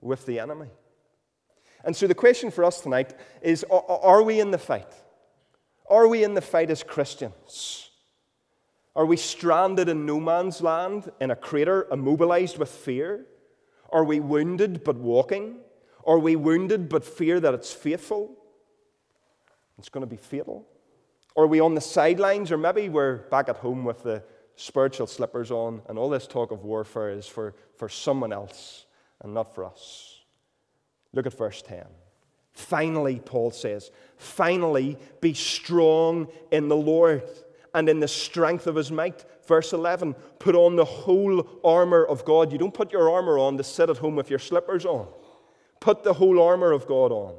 with 0.00 0.26
the 0.26 0.38
enemy. 0.40 0.68
And 1.84 1.96
so 1.96 2.06
the 2.06 2.14
question 2.14 2.50
for 2.50 2.64
us 2.64 2.80
tonight 2.80 3.14
is 3.42 3.64
are 3.70 4.22
we 4.22 4.40
in 4.40 4.50
the 4.50 4.58
fight? 4.58 4.92
Are 5.88 6.08
we 6.08 6.24
in 6.24 6.34
the 6.34 6.40
fight 6.40 6.70
as 6.70 6.82
Christians? 6.82 7.90
Are 8.96 9.06
we 9.06 9.16
stranded 9.16 9.88
in 9.88 10.06
no 10.06 10.18
man's 10.18 10.60
land 10.60 11.12
in 11.20 11.30
a 11.30 11.36
crater, 11.36 11.86
immobilized 11.92 12.58
with 12.58 12.70
fear? 12.70 13.26
Are 13.90 14.04
we 14.04 14.20
wounded 14.20 14.82
but 14.82 14.96
walking? 14.96 15.58
Are 16.04 16.18
we 16.18 16.34
wounded 16.34 16.88
but 16.88 17.04
fear 17.04 17.38
that 17.40 17.54
it's 17.54 17.72
faithful? 17.72 18.36
It's 19.78 19.88
going 19.88 20.02
to 20.02 20.10
be 20.10 20.16
fatal. 20.16 20.66
Or 21.36 21.46
we 21.46 21.60
on 21.60 21.74
the 21.74 21.80
sidelines? 21.80 22.50
Or 22.50 22.58
maybe 22.58 22.88
we're 22.88 23.18
back 23.28 23.48
at 23.48 23.58
home 23.58 23.84
with 23.84 24.02
the 24.02 24.24
spiritual 24.56 25.06
slippers 25.06 25.50
on, 25.50 25.82
and 25.86 25.98
all 25.98 26.08
this 26.08 26.26
talk 26.26 26.50
of 26.50 26.64
warfare 26.64 27.10
is 27.10 27.28
for, 27.28 27.54
for 27.76 27.88
someone 27.88 28.32
else 28.32 28.86
and 29.20 29.34
not 29.34 29.54
for 29.54 29.64
us. 29.64 30.20
Look 31.12 31.26
at 31.26 31.36
verse 31.36 31.62
10. 31.62 31.84
Finally, 32.52 33.20
Paul 33.20 33.50
says, 33.50 33.90
finally 34.16 34.98
be 35.20 35.34
strong 35.34 36.28
in 36.50 36.68
the 36.68 36.76
Lord 36.76 37.22
and 37.74 37.86
in 37.90 38.00
the 38.00 38.08
strength 38.08 38.66
of 38.66 38.76
his 38.76 38.90
might. 38.90 39.26
Verse 39.46 39.74
11, 39.74 40.14
put 40.38 40.54
on 40.54 40.74
the 40.74 40.84
whole 40.84 41.46
armor 41.62 42.04
of 42.04 42.24
God. 42.24 42.50
You 42.50 42.56
don't 42.56 42.72
put 42.72 42.92
your 42.92 43.10
armor 43.10 43.38
on 43.38 43.58
to 43.58 43.62
sit 43.62 43.90
at 43.90 43.98
home 43.98 44.16
with 44.16 44.30
your 44.30 44.38
slippers 44.38 44.86
on. 44.86 45.06
Put 45.80 46.02
the 46.02 46.14
whole 46.14 46.40
armor 46.40 46.72
of 46.72 46.86
God 46.86 47.12
on 47.12 47.34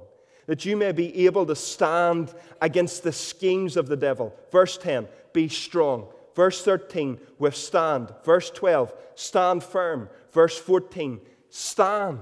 that 0.48 0.66
you 0.66 0.76
may 0.76 0.92
be 0.92 1.26
able 1.26 1.46
to 1.46 1.56
stand 1.56 2.34
against 2.62 3.04
the 3.04 3.12
schemes 3.12 3.78
of 3.78 3.88
the 3.88 3.98
devil. 3.98 4.34
Verse 4.52 4.78
10, 4.78 5.08
be 5.34 5.48
strong. 5.48 6.08
Verse 6.36 6.64
13, 6.64 7.20
withstand. 7.38 8.14
Verse 8.24 8.50
12, 8.50 8.94
stand 9.16 9.64
firm. 9.64 10.10
Verse 10.32 10.58
14, 10.58 11.20
stand. 11.50 12.20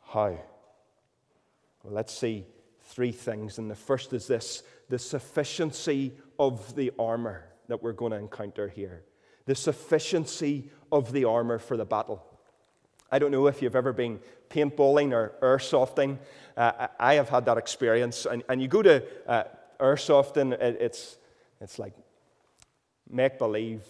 How? 0.00 0.38
Well, 1.82 1.92
let's 1.92 2.12
see 2.12 2.46
three 2.88 3.12
things. 3.12 3.58
And 3.58 3.70
the 3.70 3.74
first 3.74 4.12
is 4.12 4.26
this 4.26 4.62
the 4.88 4.98
sufficiency 4.98 6.12
of 6.38 6.74
the 6.74 6.92
armor 6.98 7.44
that 7.68 7.82
we're 7.82 7.92
going 7.92 8.12
to 8.12 8.18
encounter 8.18 8.68
here. 8.68 9.04
The 9.46 9.54
sufficiency 9.54 10.70
of 10.90 11.12
the 11.12 11.24
armor 11.24 11.58
for 11.58 11.76
the 11.76 11.84
battle. 11.84 12.24
I 13.14 13.20
don't 13.20 13.30
know 13.30 13.46
if 13.46 13.62
you've 13.62 13.76
ever 13.76 13.92
been 13.92 14.18
paintballing 14.50 15.12
or 15.12 15.34
airsofting. 15.40 16.18
Uh, 16.56 16.88
I 16.98 17.14
have 17.14 17.28
had 17.28 17.44
that 17.44 17.58
experience. 17.58 18.26
And, 18.26 18.42
and 18.48 18.60
you 18.60 18.66
go 18.66 18.82
to 18.82 19.04
uh, 19.28 19.44
airsofting, 19.78 20.52
it, 20.52 20.78
it's, 20.80 21.16
it's 21.60 21.78
like 21.78 21.92
make 23.08 23.38
believe 23.38 23.82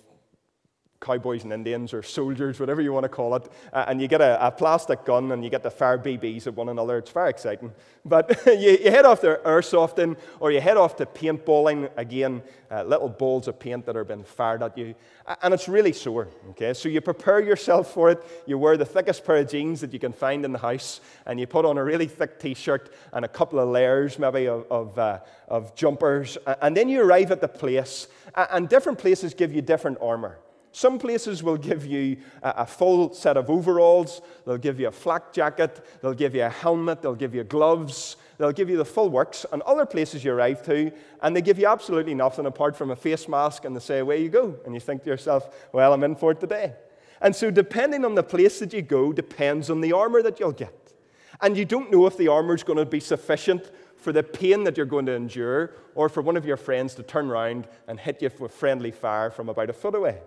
cowboys 1.04 1.44
and 1.44 1.52
Indians 1.52 1.92
or 1.92 2.02
soldiers, 2.02 2.58
whatever 2.58 2.80
you 2.80 2.92
want 2.92 3.04
to 3.04 3.08
call 3.08 3.34
it, 3.36 3.46
uh, 3.72 3.84
and 3.86 4.00
you 4.00 4.08
get 4.08 4.20
a, 4.20 4.46
a, 4.46 4.50
plastic 4.50 5.04
gun 5.04 5.32
and 5.32 5.44
you 5.44 5.50
get 5.50 5.62
to 5.62 5.70
fire 5.70 5.98
BBs 5.98 6.46
at 6.46 6.54
one 6.54 6.70
another. 6.70 6.96
It's 6.98 7.10
very 7.10 7.30
exciting. 7.30 7.72
But 8.04 8.42
you, 8.46 8.78
you, 8.82 8.90
head 8.90 9.04
off 9.04 9.20
to 9.20 9.40
airsofting 9.44 10.16
or 10.40 10.50
you 10.50 10.60
head 10.60 10.76
off 10.76 10.96
to 10.96 11.06
paintballing, 11.06 11.90
again, 11.96 12.42
uh, 12.70 12.82
little 12.82 13.08
balls 13.08 13.46
of 13.48 13.58
paint 13.58 13.84
that 13.86 13.96
are 13.96 14.04
being 14.04 14.24
fired 14.24 14.62
at 14.62 14.76
you, 14.76 14.94
and 15.42 15.54
it's 15.54 15.68
really 15.68 15.92
sore. 15.92 16.28
Okay, 16.50 16.74
so 16.74 16.88
you 16.88 17.00
prepare 17.00 17.40
yourself 17.40 17.92
for 17.92 18.10
it. 18.10 18.24
You 18.46 18.58
wear 18.58 18.76
the 18.76 18.84
thickest 18.84 19.24
pair 19.24 19.36
of 19.36 19.48
jeans 19.48 19.80
that 19.82 19.92
you 19.92 19.98
can 19.98 20.12
find 20.12 20.44
in 20.44 20.52
the 20.52 20.58
house, 20.58 21.00
and 21.26 21.38
you 21.38 21.46
put 21.46 21.64
on 21.64 21.78
a 21.78 21.84
really 21.84 22.06
thick 22.06 22.38
T-shirt 22.38 22.92
and 23.12 23.24
a 23.24 23.28
couple 23.28 23.58
of 23.58 23.68
layers, 23.68 24.18
maybe 24.18 24.48
of, 24.48 24.66
of, 24.70 24.98
uh, 24.98 25.20
of 25.48 25.74
jumpers, 25.74 26.36
and 26.62 26.76
then 26.76 26.88
you 26.88 27.02
arrive 27.02 27.30
at 27.30 27.40
the 27.40 27.48
place, 27.48 28.08
and 28.34 28.68
different 28.68 28.98
places 28.98 29.34
give 29.34 29.54
you 29.54 29.62
different 29.62 29.98
armor. 30.00 30.38
Some 30.74 30.98
places 30.98 31.40
will 31.40 31.56
give 31.56 31.86
you 31.86 32.16
a, 32.42 32.66
full 32.66 33.14
set 33.14 33.36
of 33.36 33.48
overalls, 33.48 34.20
they'll 34.44 34.58
give 34.58 34.80
you 34.80 34.88
a 34.88 34.90
flak 34.90 35.32
jacket, 35.32 35.86
they'll 36.02 36.14
give 36.14 36.34
you 36.34 36.42
a 36.42 36.48
helmet, 36.48 37.00
they'll 37.00 37.14
give 37.14 37.32
you 37.32 37.44
gloves, 37.44 38.16
they'll 38.38 38.50
give 38.50 38.68
you 38.68 38.76
the 38.76 38.84
full 38.84 39.08
works. 39.08 39.46
And 39.52 39.62
other 39.62 39.86
places 39.86 40.24
you 40.24 40.32
arrive 40.32 40.64
to, 40.64 40.90
and 41.22 41.36
they 41.36 41.42
give 41.42 41.60
you 41.60 41.68
absolutely 41.68 42.12
nothing 42.16 42.46
apart 42.46 42.74
from 42.74 42.90
a 42.90 42.96
face 42.96 43.28
mask, 43.28 43.64
and 43.64 43.76
they 43.76 43.78
say, 43.78 44.00
Away 44.00 44.20
you 44.20 44.28
go. 44.28 44.58
And 44.64 44.74
you 44.74 44.80
think 44.80 45.04
to 45.04 45.10
yourself, 45.10 45.48
Well, 45.72 45.92
I'm 45.92 46.02
in 46.02 46.16
for 46.16 46.32
it 46.32 46.40
today. 46.40 46.72
And 47.20 47.36
so, 47.36 47.52
depending 47.52 48.04
on 48.04 48.16
the 48.16 48.24
place 48.24 48.58
that 48.58 48.72
you 48.72 48.82
go, 48.82 49.12
depends 49.12 49.70
on 49.70 49.80
the 49.80 49.92
armor 49.92 50.22
that 50.22 50.40
you'll 50.40 50.50
get. 50.50 50.92
And 51.40 51.56
you 51.56 51.64
don't 51.64 51.92
know 51.92 52.06
if 52.06 52.16
the 52.16 52.26
armor 52.26 52.56
is 52.56 52.64
going 52.64 52.80
to 52.80 52.84
be 52.84 52.98
sufficient 52.98 53.70
for 53.96 54.12
the 54.12 54.24
pain 54.24 54.64
that 54.64 54.76
you're 54.76 54.86
going 54.86 55.06
to 55.06 55.12
endure, 55.12 55.70
or 55.94 56.08
for 56.08 56.20
one 56.20 56.36
of 56.36 56.44
your 56.44 56.56
friends 56.56 56.96
to 56.96 57.04
turn 57.04 57.30
around 57.30 57.68
and 57.86 58.00
hit 58.00 58.20
you 58.22 58.30
with 58.40 58.52
friendly 58.52 58.90
fire 58.90 59.30
from 59.30 59.48
about 59.48 59.70
a 59.70 59.72
foot 59.72 59.94
away. 59.94 60.18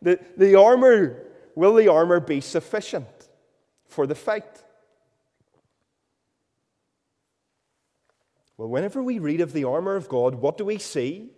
The, 0.00 0.20
the 0.36 0.54
armor, 0.54 1.24
will 1.54 1.74
the 1.74 1.88
armor 1.88 2.20
be 2.20 2.40
sufficient 2.40 3.08
for 3.86 4.06
the 4.06 4.14
fight? 4.14 4.62
Well, 8.56 8.68
whenever 8.68 9.02
we 9.02 9.18
read 9.18 9.40
of 9.40 9.52
the 9.52 9.64
armor 9.64 9.94
of 9.94 10.08
God, 10.08 10.36
what 10.36 10.58
do 10.58 10.64
we 10.64 10.78
see? 10.78 11.30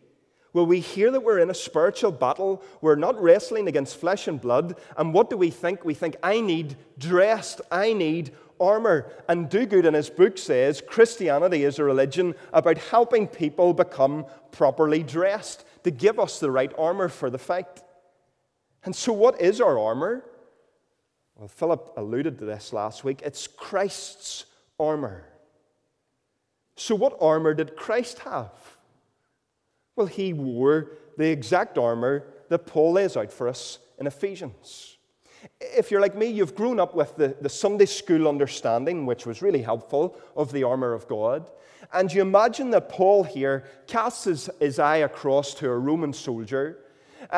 Well, 0.53 0.67
we 0.67 0.81
hear 0.81 1.11
that 1.11 1.23
we're 1.23 1.39
in 1.39 1.51
a 1.51 1.55
spiritual 1.55 2.13
battle. 2.13 2.63
We're 2.81 2.97
not 2.97 3.21
wrestling 3.23 3.69
against 3.69 3.97
flesh 3.97 4.27
and 4.27 4.41
blood. 4.41 4.77
And 4.97 5.15
what 5.15 5.31
do 5.31 5.37
we 5.37 5.51
think? 5.51 5.85
We 5.85 5.95
think, 5.95 6.17
I 6.23 6.41
need 6.41 6.77
dressed, 6.99 7.61
I 7.71 7.93
need 7.93 8.33
armor. 8.61 9.13
And 9.29 9.49
Duguid 9.49 9.85
in 9.85 9.95
his 9.95 10.11
book 10.11 10.39
says 10.39 10.83
Christianity 10.87 11.65
is 11.65 11.79
a 11.79 11.85
religion 11.85 12.35
about 12.53 12.79
helping 12.79 13.29
people 13.29 13.75
become 13.75 14.27
properly 14.51 15.03
dressed, 15.03 15.65
to 15.85 15.91
give 15.91 16.19
us 16.19 16.41
the 16.41 16.51
right 16.51 16.73
armor 16.77 17.09
for 17.09 17.31
the 17.31 17.39
fight. 17.39 17.83
And 18.85 18.95
so, 18.95 19.13
what 19.13 19.41
is 19.41 19.61
our 19.61 19.79
armor? 19.79 20.25
Well, 21.37 21.49
Philip 21.49 21.95
alluded 21.97 22.39
to 22.39 22.45
this 22.45 22.73
last 22.73 23.05
week. 23.05 23.23
It's 23.23 23.47
Christ's 23.47 24.47
armor. 24.79 25.25
So, 26.77 26.95
what 26.95 27.17
armor 27.21 27.55
did 27.55 27.77
Christ 27.77 28.21
have? 28.21 28.53
Well, 29.97 30.07
he 30.07 30.33
wore 30.33 30.93
the 31.19 31.29
exact 31.29 31.77
armor 31.77 32.27
that 32.49 32.67
Paul 32.67 32.93
lays 32.93 33.17
out 33.17 33.33
for 33.33 33.49
us 33.49 33.79
in 33.99 34.07
Ephesians. 34.07 34.97
If 35.61 35.91
you're 35.91 36.01
like 36.01 36.17
me, 36.17 36.27
you've 36.27 36.55
grown 36.55 36.81
up 36.81 36.95
with 36.95 37.17
the, 37.17 37.37
the 37.41 37.49
Sunday 37.49 37.87
school 37.87 38.29
understanding, 38.29 39.07
which 39.07 39.27
was 39.27 39.43
really 39.43 39.63
helpful, 39.63 40.17
of 40.37 40.53
the 40.53 40.65
armor 40.65 40.93
of 40.93 41.09
God. 41.09 41.51
And 41.93 42.13
you 42.13 42.23
imagine 42.23 42.71
that 42.71 42.89
Paul 42.89 43.25
here 43.25 43.65
casts 43.87 44.25
his, 44.25 44.51
his 44.61 44.79
eye 44.79 44.99
across 44.99 45.55
to 45.55 45.69
a 45.71 45.79
Roman 45.79 46.13
soldier 46.13 46.79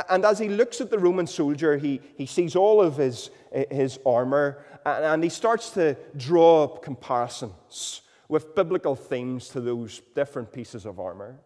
and 0.09 0.25
as 0.25 0.39
he 0.39 0.49
looks 0.49 0.81
at 0.81 0.91
the 0.91 0.99
Roman 0.99 1.27
soldier, 1.27 1.77
he, 1.77 2.01
he 2.17 2.27
sees 2.27 2.57
all 2.57 2.81
of 2.81 2.97
his, 2.97 3.31
his 3.71 3.99
armor 4.07 4.65
and, 4.85 5.05
and 5.05 5.25
he 5.25 5.31
starts 5.31 5.71
to 5.71 5.97
draw 6.17 6.65
up 6.65 6.83
comparisons 6.83 8.03
with 8.29 8.55
biblical 8.55 8.97
themes 8.97 9.49
to 9.51 9.61
those 9.61 10.01
different 10.15 10.53
pieces 10.53 10.87
of 10.87 10.99
armor. 10.99 11.39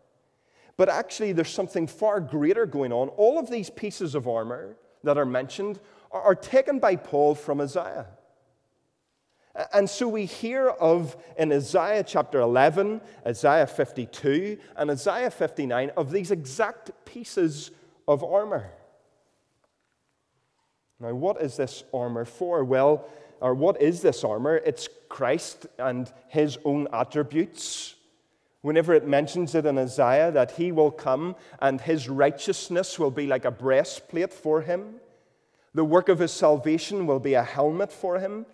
But 0.76 0.88
actually, 0.88 1.32
there's 1.32 1.50
something 1.50 1.86
far 1.86 2.20
greater 2.20 2.66
going 2.66 2.92
on. 2.92 3.08
All 3.08 3.38
of 3.38 3.50
these 3.50 3.70
pieces 3.70 4.14
of 4.14 4.28
armor 4.28 4.76
that 5.02 5.16
are 5.16 5.26
mentioned 5.26 5.80
are, 6.12 6.20
are 6.20 6.34
taken 6.34 6.78
by 6.78 6.96
Paul 6.96 7.34
from 7.34 7.60
Isaiah. 7.60 8.06
And 9.72 9.88
so 9.88 10.06
we 10.06 10.26
hear 10.26 10.68
of 10.68 11.16
in 11.38 11.50
Isaiah 11.50 12.04
chapter 12.04 12.40
11, 12.40 13.00
Isaiah 13.26 13.66
52, 13.66 14.58
and 14.76 14.90
Isaiah 14.90 15.30
59 15.30 15.92
of 15.96 16.10
these 16.10 16.30
exact 16.30 16.90
pieces 17.06 17.70
of 18.06 18.22
armor. 18.22 18.70
Now, 21.00 21.14
what 21.14 21.42
is 21.42 21.56
this 21.56 21.84
armor 21.92 22.24
for? 22.24 22.64
Well, 22.64 23.08
or 23.40 23.54
what 23.54 23.80
is 23.82 24.00
this 24.00 24.24
armor? 24.24 24.56
It's 24.56 24.88
Christ 25.08 25.66
and 25.78 26.10
his 26.28 26.58
own 26.64 26.88
attributes. 26.92 27.94
Whenever 28.62 28.94
it 28.94 29.06
mentions 29.06 29.54
it 29.54 29.66
in 29.66 29.78
Isaiah 29.78 30.32
that 30.32 30.52
he 30.52 30.72
will 30.72 30.90
come 30.90 31.36
and 31.60 31.80
his 31.80 32.08
righteousness 32.08 32.98
will 32.98 33.10
be 33.10 33.26
like 33.26 33.44
a 33.44 33.50
breastplate 33.50 34.32
for 34.32 34.62
him, 34.62 34.96
the 35.74 35.84
work 35.84 36.08
of 36.08 36.18
his 36.18 36.32
salvation 36.32 37.06
will 37.06 37.20
be 37.20 37.34
a 37.34 37.42
helmet 37.42 37.92
for 37.92 38.18
him, 38.18 38.46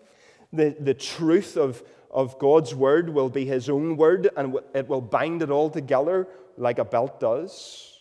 the, 0.52 0.76
the 0.78 0.94
truth 0.94 1.56
of, 1.56 1.82
of 2.10 2.38
God's 2.38 2.74
word 2.74 3.08
will 3.08 3.30
be 3.30 3.44
his 3.44 3.70
own 3.70 3.96
word, 3.96 4.28
and 4.36 4.58
it 4.74 4.88
will 4.88 5.00
bind 5.00 5.40
it 5.40 5.50
all 5.50 5.70
together 5.70 6.26
like 6.56 6.78
a 6.78 6.84
belt 6.84 7.20
does. 7.20 7.91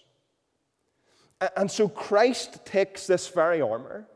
And 1.56 1.70
so 1.70 1.90
Christ 1.90 2.66
takes 2.66 3.08
this 3.08 3.28
very 3.28 3.62
armor 3.62 4.08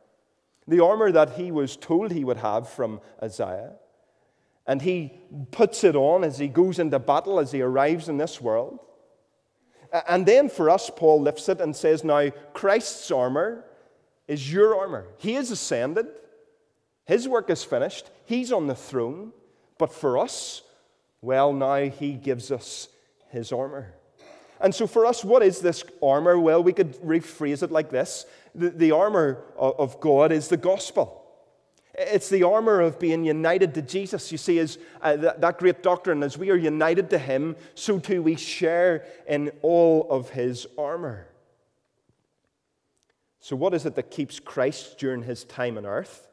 the 0.67 0.83
armor 0.83 1.11
that 1.11 1.33
he 1.33 1.51
was 1.51 1.77
told 1.77 2.11
he 2.11 2.23
would 2.23 2.37
have 2.37 2.67
from 2.67 2.99
Isaiah. 3.21 3.73
And 4.67 4.81
he 4.81 5.13
puts 5.51 5.83
it 5.83 5.95
on 5.95 6.23
as 6.23 6.39
he 6.39 6.47
goes 6.47 6.79
into 6.79 6.97
battle, 6.97 7.39
as 7.39 7.51
he 7.51 7.61
arrives 7.61 8.09
in 8.09 8.17
this 8.17 8.41
world. 8.41 8.79
And 10.07 10.25
then 10.25 10.49
for 10.49 10.69
us, 10.69 10.89
Paul 10.93 11.21
lifts 11.21 11.47
it 11.49 11.61
and 11.61 11.75
says, 11.75 12.03
Now, 12.03 12.31
Christ's 12.53 13.11
armor 13.11 13.63
is 14.27 14.51
your 14.51 14.75
armor. 14.75 15.05
He 15.17 15.35
is 15.35 15.51
ascended, 15.51 16.07
his 17.05 17.27
work 17.27 17.51
is 17.51 17.63
finished, 17.63 18.09
he's 18.25 18.51
on 18.51 18.65
the 18.65 18.75
throne. 18.75 19.31
But 19.77 19.93
for 19.93 20.17
us, 20.17 20.63
well, 21.21 21.53
now 21.53 21.89
he 21.89 22.13
gives 22.13 22.49
us 22.49 22.87
his 23.29 23.51
armor. 23.51 23.93
And 24.61 24.73
so, 24.73 24.87
for 24.87 25.05
us, 25.05 25.23
what 25.23 25.43
is 25.43 25.59
this 25.59 25.83
armor? 26.01 26.39
Well, 26.39 26.63
we 26.63 26.73
could 26.73 26.93
rephrase 27.01 27.61
it 27.61 27.71
like 27.71 27.89
this 27.89 28.25
the, 28.53 28.69
the 28.69 28.91
armor 28.91 29.43
of 29.57 29.99
God 29.99 30.31
is 30.31 30.47
the 30.47 30.57
gospel. 30.57 31.21
It's 31.97 32.29
the 32.29 32.43
armor 32.43 32.81
of 32.81 32.99
being 32.99 33.23
united 33.23 33.73
to 33.75 33.81
Jesus. 33.81 34.31
You 34.31 34.37
see, 34.37 34.57
is 34.57 34.77
uh, 35.01 35.15
that, 35.17 35.41
that 35.41 35.57
great 35.59 35.81
doctrine, 35.81 36.23
as 36.23 36.37
we 36.37 36.49
are 36.51 36.57
united 36.57 37.09
to 37.11 37.17
Him, 37.17 37.55
so 37.73 37.99
too 37.99 38.21
we 38.21 38.35
share 38.35 39.05
in 39.27 39.51
all 39.61 40.07
of 40.09 40.29
His 40.29 40.67
armor. 40.77 41.27
So, 43.39 43.55
what 43.55 43.73
is 43.73 43.85
it 43.85 43.95
that 43.95 44.09
keeps 44.11 44.39
Christ 44.39 44.97
during 44.97 45.23
His 45.23 45.43
time 45.43 45.77
on 45.77 45.85
earth? 45.85 46.27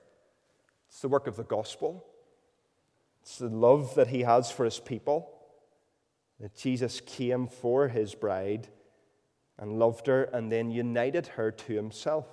It's 0.89 1.01
the 1.01 1.09
work 1.09 1.27
of 1.27 1.37
the 1.37 1.45
gospel, 1.45 2.05
it's 3.23 3.39
the 3.39 3.49
love 3.49 3.95
that 3.97 4.09
He 4.09 4.23
has 4.23 4.51
for 4.51 4.65
His 4.65 4.79
people 4.79 5.32
that 6.43 6.57
Jesus 6.57 7.01
came 7.01 7.47
for 7.47 7.89
his 7.89 8.15
bride 8.15 8.69
and 9.59 9.79
loved 9.79 10.09
her 10.09 10.25
and 10.25 10.51
then 10.51 10.73
united 10.73 11.29
her 11.29 11.53
to 11.53 11.73
himself. 11.73 12.27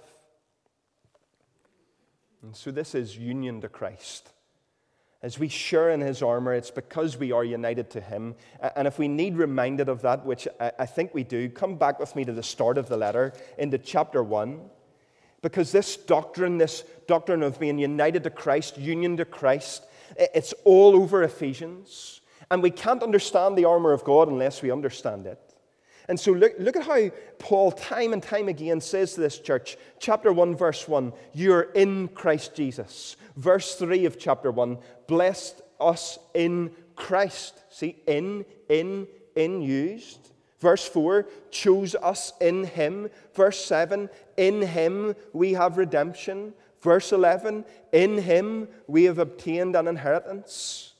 And 2.42 2.56
so 2.56 2.72
this 2.72 2.96
is 2.96 3.16
union 3.16 3.62
to 3.62 3.70
Christ. 3.70 4.32
As 5.22 5.38
we 5.38 5.48
share 5.48 5.92
in 5.92 6.02
his 6.02 6.24
armor, 6.24 6.54
it's 6.54 6.72
because 6.72 7.18
we 7.18 7.32
are 7.32 7.44
united 7.44 7.92
to 7.92 8.02
him. 8.02 8.36
And 8.76 8.88
if 8.88 8.98
we 8.98 9.08
need 9.08 9.38
reminded 9.38 9.90
of 9.90 10.02
that, 10.02 10.26
which 10.26 10.48
I 10.60 10.88
think 10.88 11.14
we 11.14 11.24
do, 11.24 11.48
come 11.50 11.76
back 11.76 12.00
with 12.00 12.16
me 12.16 12.26
to 12.26 12.34
the 12.34 12.42
start 12.42 12.78
of 12.80 12.90
the 12.90 12.98
letter, 12.98 13.34
into 13.58 13.78
chapter 13.78 14.24
1. 14.24 14.60
Because 15.42 15.72
this 15.72 15.98
doctrine, 15.98 16.58
this 16.58 16.84
doctrine 17.08 17.44
of 17.44 17.60
being 17.60 17.78
united 17.78 18.24
to 18.24 18.30
Christ, 18.30 18.78
union 18.78 19.18
to 19.18 19.26
Christ, 19.26 19.84
it's 20.18 20.54
all 20.64 20.96
over 20.96 21.22
Ephesians. 21.22 22.22
And 22.52 22.64
we 22.64 22.72
can't 22.72 23.04
understand 23.04 23.58
the 23.58 23.66
armor 23.66 23.92
of 23.92 24.04
God 24.04 24.28
unless 24.28 24.62
we 24.62 24.72
understand 24.72 25.28
it. 25.28 25.40
And 26.08 26.20
so 26.20 26.32
look, 26.32 26.54
look 26.58 26.76
at 26.76 26.86
how 26.86 27.12
Paul, 27.38 27.72
time 27.72 28.14
and 28.14 28.24
time 28.24 28.48
again, 28.48 28.82
says 28.82 29.14
to 29.14 29.22
this 29.22 29.38
church, 29.38 29.78
chapter 30.00 30.34
1, 30.34 30.56
verse 30.56 30.88
1, 30.88 31.14
you're 31.34 31.70
in 31.74 32.08
Christ 32.08 32.56
Jesus. 32.56 33.16
Verse 33.36 33.76
3 33.76 34.06
of 34.06 34.18
chapter 34.18 34.50
1, 34.50 34.80
blessed 35.06 35.62
us 35.80 36.18
in 36.34 36.72
Christ. 36.96 37.62
See, 37.70 37.96
in, 38.08 38.44
in, 38.70 39.08
in 39.36 39.62
used. 39.62 40.32
Verse 40.60 40.88
4, 40.88 41.28
chose 41.52 41.94
us 41.94 42.34
in 42.42 42.64
him. 42.64 43.10
Verse 43.36 43.64
7, 43.64 44.10
in 44.36 44.64
him 44.64 45.16
we 45.32 45.54
have 45.54 45.78
redemption. 45.78 46.54
Verse 46.82 47.12
11, 47.12 47.66
in 47.92 48.18
him 48.18 48.68
we 48.88 49.04
have 49.04 49.20
obtained 49.20 49.76
an 49.76 49.88
inheritance. 49.88 50.94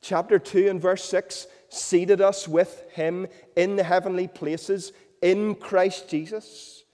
Chapter 0.00 0.38
2 0.38 0.68
and 0.68 0.80
verse 0.80 1.04
6 1.04 1.46
seated 1.68 2.20
us 2.20 2.48
with 2.48 2.84
him 2.92 3.26
in 3.56 3.76
the 3.76 3.84
heavenly 3.84 4.28
places 4.28 4.92
in 5.22 5.54
Christ 5.54 6.08
Jesus. 6.08 6.84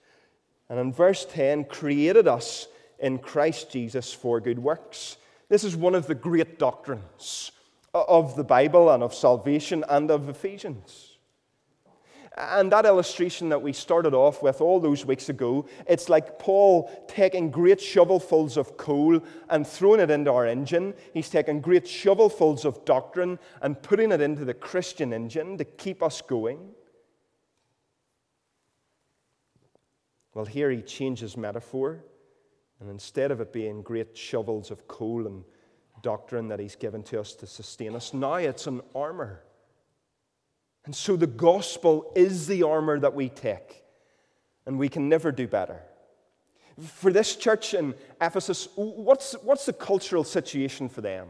And 0.69 0.79
in 0.79 0.91
verse 0.91 1.25
10, 1.25 1.65
created 1.65 2.27
us 2.27 2.67
in 2.99 3.19
Christ 3.19 3.71
Jesus 3.71 4.13
for 4.13 4.41
good 4.41 4.59
works. 4.59 5.17
This 5.49 5.63
is 5.63 5.75
one 5.75 5.95
of 5.95 6.07
the 6.07 6.15
great 6.15 6.59
doctrines 6.59 7.51
of 7.93 8.35
the 8.35 8.43
Bible 8.43 8.89
and 8.89 9.01
of 9.01 9.13
salvation 9.13 9.85
and 9.87 10.11
of 10.11 10.27
Ephesians. 10.27 11.06
And 12.37 12.71
that 12.71 12.85
illustration 12.85 13.49
that 13.49 13.61
we 13.61 13.73
started 13.73 14.13
off 14.13 14.43
with 14.43 14.61
all 14.61 14.79
those 14.79 15.05
weeks 15.05 15.29
ago, 15.29 15.67
it's 15.87 16.07
like 16.07 16.37
Paul 16.37 16.91
taking 17.07 17.49
great 17.49 17.79
shovelfuls 17.79 18.57
of 18.57 18.77
coal 18.77 19.19
and 19.49 19.65
throwing 19.65 19.99
it 19.99 20.11
into 20.11 20.31
our 20.31 20.45
engine. 20.45 20.93
He's 21.15 21.29
taking 21.29 21.61
great 21.61 21.85
shovelfuls 21.85 22.63
of 22.63 22.85
doctrine 22.85 23.39
and 23.63 23.81
putting 23.81 24.11
it 24.11 24.21
into 24.21 24.45
the 24.45 24.53
Christian 24.53 25.13
engine 25.13 25.57
to 25.57 25.65
keep 25.65 26.03
us 26.03 26.21
going. 26.21 26.59
Well, 30.35 30.45
here 30.45 30.69
he 30.69 30.83
changes 30.83 31.35
metaphor. 31.35 32.03
And 32.79 32.91
instead 32.91 33.31
of 33.31 33.41
it 33.41 33.51
being 33.51 33.81
great 33.81 34.15
shovels 34.15 34.69
of 34.69 34.87
coal 34.87 35.25
and 35.25 35.43
doctrine 36.03 36.47
that 36.49 36.59
he's 36.59 36.75
given 36.75 37.01
to 37.03 37.19
us 37.19 37.33
to 37.33 37.47
sustain 37.47 37.95
us, 37.95 38.13
now 38.13 38.35
it's 38.35 38.67
an 38.67 38.81
armor. 38.93 39.41
And 40.87 40.95
so 40.95 41.17
the 41.17 41.27
gospel 41.27 42.13
is 42.15 42.47
the 42.47 42.63
armor 42.63 42.97
that 42.97 43.13
we 43.13 43.27
take, 43.27 43.83
and 44.65 44.79
we 44.79 44.87
can 44.87 45.09
never 45.09 45.33
do 45.33 45.45
better. 45.45 45.81
For 46.81 47.11
this 47.11 47.35
church 47.35 47.73
in 47.73 47.93
Ephesus, 48.21 48.69
what's, 48.75 49.33
what's 49.43 49.65
the 49.65 49.73
cultural 49.73 50.23
situation 50.23 50.87
for 50.87 51.01
them? 51.01 51.27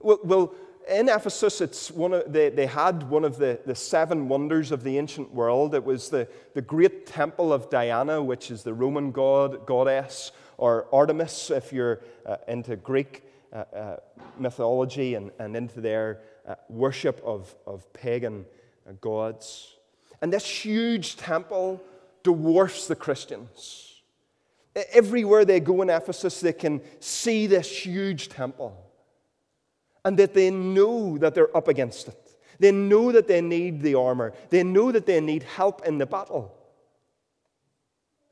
Well, 0.00 0.18
well 0.24 0.54
in 0.90 1.08
Ephesus, 1.08 1.60
it's 1.60 1.92
one 1.92 2.12
of, 2.12 2.32
they, 2.32 2.48
they 2.48 2.66
had 2.66 3.08
one 3.08 3.24
of 3.24 3.36
the, 3.38 3.60
the 3.64 3.76
seven 3.76 4.26
wonders 4.26 4.72
of 4.72 4.82
the 4.82 4.98
ancient 4.98 5.32
world. 5.32 5.76
It 5.76 5.84
was 5.84 6.08
the, 6.08 6.26
the 6.54 6.62
great 6.62 7.06
temple 7.06 7.52
of 7.52 7.70
Diana, 7.70 8.20
which 8.20 8.50
is 8.50 8.64
the 8.64 8.74
Roman 8.74 9.12
god, 9.12 9.64
goddess, 9.64 10.32
or 10.58 10.88
Artemis, 10.92 11.52
if 11.52 11.72
you're 11.72 12.00
uh, 12.26 12.38
into 12.48 12.74
Greek 12.74 13.22
uh, 13.52 13.62
uh, 13.76 13.96
mythology 14.40 15.14
and, 15.14 15.30
and 15.38 15.54
into 15.54 15.80
their 15.80 16.22
uh, 16.48 16.56
worship 16.68 17.22
of, 17.24 17.54
of 17.64 17.90
pagan 17.92 18.44
gods. 19.00 19.76
And 20.20 20.32
this 20.32 20.46
huge 20.46 21.16
temple 21.16 21.82
dwarfs 22.22 22.86
the 22.86 22.96
Christians. 22.96 24.02
Everywhere 24.92 25.44
they 25.44 25.60
go 25.60 25.82
in 25.82 25.90
Ephesus, 25.90 26.40
they 26.40 26.52
can 26.52 26.80
see 27.00 27.46
this 27.46 27.84
huge 27.84 28.28
temple. 28.28 28.78
And 30.04 30.18
that 30.18 30.32
they 30.32 30.50
know 30.50 31.18
that 31.18 31.34
they're 31.34 31.54
up 31.56 31.68
against 31.68 32.08
it. 32.08 32.18
They 32.58 32.72
know 32.72 33.12
that 33.12 33.26
they 33.26 33.40
need 33.40 33.82
the 33.82 33.96
armor. 33.96 34.32
They 34.50 34.62
know 34.62 34.92
that 34.92 35.06
they 35.06 35.20
need 35.20 35.42
help 35.42 35.86
in 35.86 35.98
the 35.98 36.06
battle. 36.06 36.54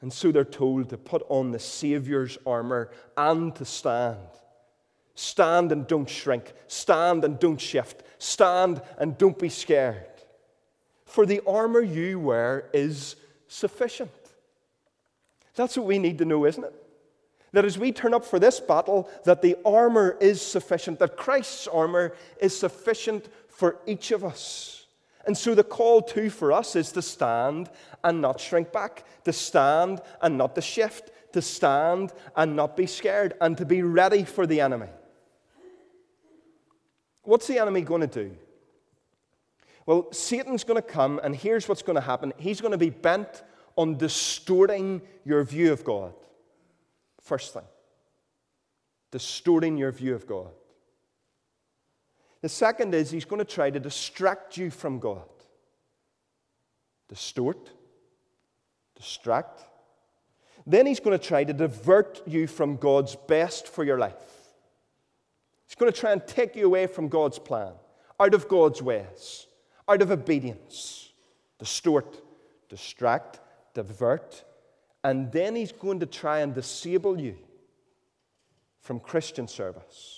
And 0.00 0.12
so 0.12 0.32
they're 0.32 0.44
told 0.44 0.88
to 0.90 0.96
put 0.96 1.22
on 1.28 1.50
the 1.50 1.58
Savior's 1.58 2.38
armor 2.46 2.90
and 3.16 3.54
to 3.56 3.64
stand. 3.64 4.18
Stand 5.14 5.72
and 5.72 5.86
don't 5.86 6.08
shrink. 6.08 6.52
Stand 6.68 7.24
and 7.24 7.38
don't 7.38 7.60
shift. 7.60 8.02
Stand 8.18 8.80
and 8.98 9.18
don't 9.18 9.38
be 9.38 9.48
scared 9.48 10.06
for 11.10 11.26
the 11.26 11.40
armor 11.46 11.80
you 11.80 12.18
wear 12.20 12.68
is 12.72 13.16
sufficient. 13.48 14.10
That's 15.56 15.76
what 15.76 15.86
we 15.86 15.98
need 15.98 16.18
to 16.18 16.24
know, 16.24 16.46
isn't 16.46 16.64
it? 16.64 16.74
That 17.52 17.64
as 17.64 17.76
we 17.76 17.90
turn 17.90 18.14
up 18.14 18.24
for 18.24 18.38
this 18.38 18.60
battle, 18.60 19.10
that 19.24 19.42
the 19.42 19.56
armor 19.64 20.16
is 20.20 20.40
sufficient, 20.40 21.00
that 21.00 21.16
Christ's 21.16 21.66
armor 21.66 22.14
is 22.40 22.56
sufficient 22.56 23.28
for 23.48 23.78
each 23.86 24.12
of 24.12 24.24
us. 24.24 24.86
And 25.26 25.36
so 25.36 25.54
the 25.54 25.64
call 25.64 26.00
too 26.00 26.30
for 26.30 26.52
us 26.52 26.76
is 26.76 26.92
to 26.92 27.02
stand 27.02 27.68
and 28.04 28.20
not 28.20 28.40
shrink 28.40 28.72
back, 28.72 29.04
to 29.24 29.32
stand 29.32 30.00
and 30.22 30.38
not 30.38 30.54
to 30.54 30.62
shift, 30.62 31.10
to 31.32 31.42
stand 31.42 32.12
and 32.36 32.56
not 32.56 32.76
be 32.76 32.86
scared, 32.86 33.34
and 33.40 33.58
to 33.58 33.66
be 33.66 33.82
ready 33.82 34.24
for 34.24 34.46
the 34.46 34.60
enemy. 34.60 34.88
What's 37.22 37.46
the 37.46 37.58
enemy 37.58 37.82
going 37.82 38.00
to 38.00 38.06
do? 38.06 38.36
Well, 39.90 40.07
Satan's 40.12 40.62
going 40.62 40.81
to 40.81 40.88
come, 40.88 41.20
and 41.24 41.35
here's 41.35 41.68
what's 41.68 41.83
going 41.83 41.96
to 41.96 42.00
happen 42.00 42.33
he's 42.38 42.61
going 42.61 42.70
to 42.70 42.79
be 42.79 42.90
bent 42.90 43.42
on 43.74 43.96
distorting 43.96 45.03
your 45.24 45.42
view 45.42 45.72
of 45.72 45.83
God. 45.83 46.14
First 47.20 47.55
thing, 47.55 47.64
distorting 49.11 49.76
your 49.76 49.90
view 49.90 50.14
of 50.14 50.29
God. 50.29 50.53
The 52.40 52.48
second 52.48 52.94
is 52.94 53.11
he's 53.11 53.24
going 53.24 53.40
to 53.40 53.44
try 53.44 53.68
to 53.68 53.81
distract 53.81 54.57
you 54.57 54.70
from 54.70 55.00
God. 55.00 55.29
Distort, 57.09 57.70
distract. 58.94 59.61
Then 60.68 60.87
he's 60.87 61.00
going 61.00 61.18
to 61.18 61.26
try 61.26 61.42
to 61.42 61.53
divert 61.53 62.22
you 62.29 62.46
from 62.46 62.76
God's 62.76 63.16
best 63.16 63.66
for 63.66 63.83
your 63.83 63.98
life. 63.98 64.14
He's 65.66 65.74
going 65.74 65.90
to 65.90 66.00
try 66.00 66.12
and 66.12 66.24
take 66.29 66.55
you 66.55 66.66
away 66.66 66.87
from 66.87 67.09
God's 67.09 67.40
plan, 67.40 67.72
out 68.20 68.35
of 68.35 68.46
God's 68.46 68.81
ways, 68.81 69.48
out 69.88 70.02
of 70.02 70.10
obedience. 70.10 71.10
Distort, 71.58 72.20
distract, 72.68 73.40
divert. 73.74 74.44
And 75.04 75.30
then 75.32 75.56
he's 75.56 75.72
going 75.72 76.00
to 76.00 76.06
try 76.06 76.40
and 76.40 76.54
disable 76.54 77.18
you 77.18 77.36
from 78.80 79.00
Christian 79.00 79.46
service. 79.48 80.16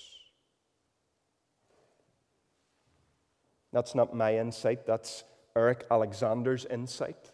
That's 3.72 3.94
not 3.94 4.14
my 4.14 4.38
insight, 4.38 4.87
that's 4.87 5.25
Eric 5.57 5.87
Alexander's 5.90 6.66
insight. 6.66 7.31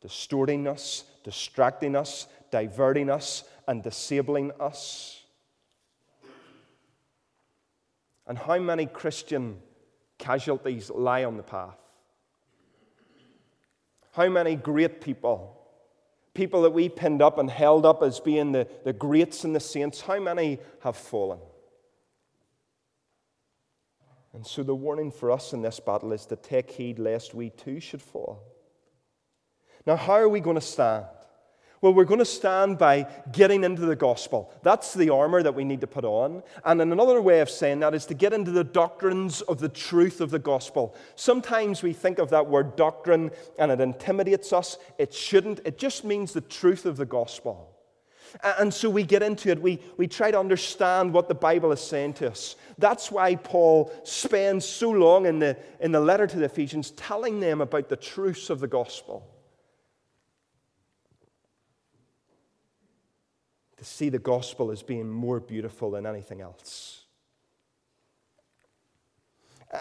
Distorting 0.00 0.66
us, 0.66 1.04
distracting 1.24 1.94
us, 1.94 2.26
diverting 2.50 3.10
us, 3.10 3.44
and 3.68 3.82
disabling 3.82 4.50
us. 4.58 5.20
And 8.26 8.38
how 8.38 8.58
many 8.58 8.86
Christian 8.86 9.58
casualties 10.22 10.88
lie 10.88 11.24
on 11.24 11.36
the 11.36 11.42
path? 11.42 11.78
How 14.12 14.28
many 14.28 14.56
great 14.56 15.00
people, 15.00 15.58
people 16.32 16.62
that 16.62 16.70
we 16.70 16.88
pinned 16.88 17.20
up 17.20 17.38
and 17.38 17.50
held 17.50 17.84
up 17.84 18.02
as 18.02 18.20
being 18.20 18.52
the, 18.52 18.68
the 18.84 18.92
greats 18.92 19.44
and 19.44 19.54
the 19.54 19.60
saints, 19.60 20.00
how 20.00 20.20
many 20.20 20.60
have 20.80 20.96
fallen? 20.96 21.40
And 24.32 24.46
so 24.46 24.62
the 24.62 24.74
warning 24.74 25.10
for 25.10 25.30
us 25.30 25.52
in 25.52 25.60
this 25.60 25.80
battle 25.80 26.12
is 26.12 26.24
to 26.26 26.36
take 26.36 26.70
heed 26.70 26.98
lest 26.98 27.34
we 27.34 27.50
too 27.50 27.80
should 27.80 28.00
fall. 28.00 28.42
Now, 29.86 29.96
how 29.96 30.14
are 30.14 30.28
we 30.28 30.40
going 30.40 30.56
to 30.56 30.60
stand? 30.60 31.06
Well, 31.82 31.92
we're 31.92 32.04
going 32.04 32.20
to 32.20 32.24
stand 32.24 32.78
by 32.78 33.08
getting 33.32 33.64
into 33.64 33.82
the 33.82 33.96
gospel. 33.96 34.54
That's 34.62 34.94
the 34.94 35.10
armor 35.10 35.42
that 35.42 35.56
we 35.56 35.64
need 35.64 35.80
to 35.80 35.88
put 35.88 36.04
on. 36.04 36.44
And 36.64 36.80
another 36.80 37.20
way 37.20 37.40
of 37.40 37.50
saying 37.50 37.80
that 37.80 37.92
is 37.92 38.06
to 38.06 38.14
get 38.14 38.32
into 38.32 38.52
the 38.52 38.62
doctrines 38.62 39.40
of 39.42 39.58
the 39.58 39.68
truth 39.68 40.20
of 40.20 40.30
the 40.30 40.38
gospel. 40.38 40.94
Sometimes 41.16 41.82
we 41.82 41.92
think 41.92 42.20
of 42.20 42.30
that 42.30 42.46
word 42.46 42.76
doctrine 42.76 43.32
and 43.58 43.72
it 43.72 43.80
intimidates 43.80 44.52
us. 44.52 44.78
It 44.96 45.12
shouldn't, 45.12 45.58
it 45.64 45.76
just 45.76 46.04
means 46.04 46.32
the 46.32 46.40
truth 46.40 46.86
of 46.86 46.96
the 46.96 47.04
gospel. 47.04 47.68
And 48.60 48.72
so 48.72 48.88
we 48.88 49.02
get 49.02 49.24
into 49.24 49.48
it. 49.48 49.60
We, 49.60 49.80
we 49.96 50.06
try 50.06 50.30
to 50.30 50.38
understand 50.38 51.12
what 51.12 51.26
the 51.26 51.34
Bible 51.34 51.72
is 51.72 51.80
saying 51.80 52.14
to 52.14 52.30
us. 52.30 52.54
That's 52.78 53.10
why 53.10 53.34
Paul 53.34 53.92
spends 54.04 54.64
so 54.64 54.90
long 54.90 55.26
in 55.26 55.40
the, 55.40 55.56
in 55.80 55.90
the 55.90 56.00
letter 56.00 56.28
to 56.28 56.36
the 56.36 56.44
Ephesians 56.44 56.92
telling 56.92 57.40
them 57.40 57.60
about 57.60 57.88
the 57.88 57.96
truths 57.96 58.50
of 58.50 58.60
the 58.60 58.68
gospel. 58.68 59.28
To 63.82 63.88
see 63.88 64.10
the 64.10 64.20
gospel 64.20 64.70
as 64.70 64.80
being 64.80 65.10
more 65.10 65.40
beautiful 65.40 65.90
than 65.90 66.06
anything 66.06 66.40
else. 66.40 67.00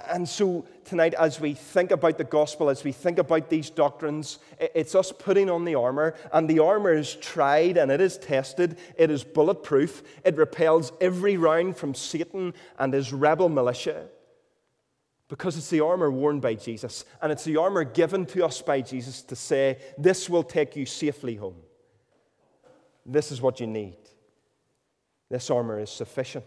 And 0.09 0.27
so 0.27 0.65
tonight, 0.85 1.13
as 1.13 1.39
we 1.39 1.53
think 1.53 1.91
about 1.91 2.17
the 2.17 2.23
gospel, 2.23 2.71
as 2.71 2.83
we 2.83 2.93
think 2.93 3.19
about 3.19 3.51
these 3.51 3.69
doctrines, 3.69 4.39
it's 4.59 4.95
us 4.95 5.11
putting 5.11 5.51
on 5.51 5.65
the 5.65 5.75
armor, 5.75 6.15
and 6.33 6.49
the 6.49 6.57
armor 6.57 6.93
is 6.93 7.13
tried 7.13 7.77
and 7.77 7.91
it 7.91 8.01
is 8.01 8.17
tested. 8.17 8.79
It 8.97 9.11
is 9.11 9.23
bulletproof. 9.23 10.01
It 10.25 10.35
repels 10.35 10.91
every 10.99 11.37
round 11.37 11.77
from 11.77 11.93
Satan 11.93 12.55
and 12.79 12.95
his 12.95 13.13
rebel 13.13 13.49
militia 13.49 14.07
because 15.27 15.57
it's 15.57 15.69
the 15.69 15.81
armor 15.81 16.09
worn 16.09 16.39
by 16.39 16.55
Jesus, 16.55 17.05
and 17.21 17.31
it's 17.31 17.43
the 17.43 17.57
armor 17.57 17.83
given 17.83 18.25
to 18.25 18.43
us 18.43 18.63
by 18.63 18.81
Jesus 18.81 19.21
to 19.21 19.35
say, 19.35 19.77
This 19.95 20.27
will 20.27 20.41
take 20.41 20.75
you 20.75 20.87
safely 20.87 21.35
home. 21.35 21.57
This 23.05 23.31
is 23.31 23.41
what 23.41 23.59
you 23.59 23.67
need. 23.67 23.97
This 25.29 25.49
armor 25.49 25.79
is 25.79 25.89
sufficient. 25.89 26.45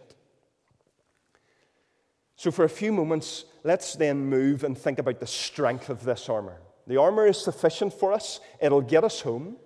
So, 2.37 2.51
for 2.51 2.65
a 2.65 2.69
few 2.69 2.93
moments, 2.93 3.45
let's 3.63 3.95
then 3.95 4.27
move 4.27 4.65
and 4.65 4.77
think 4.77 4.99
about 4.99 5.21
the 5.21 5.27
strength 5.27 5.89
of 5.89 6.05
this 6.05 6.29
armor. 6.29 6.61
The 6.87 6.99
armor 6.99 7.27
is 7.27 7.43
sufficient 7.43 7.95
for 7.95 8.13
us, 8.13 8.41
it'll 8.61 8.83
get 8.83 9.05
us 9.05 9.21
home. 9.21 9.57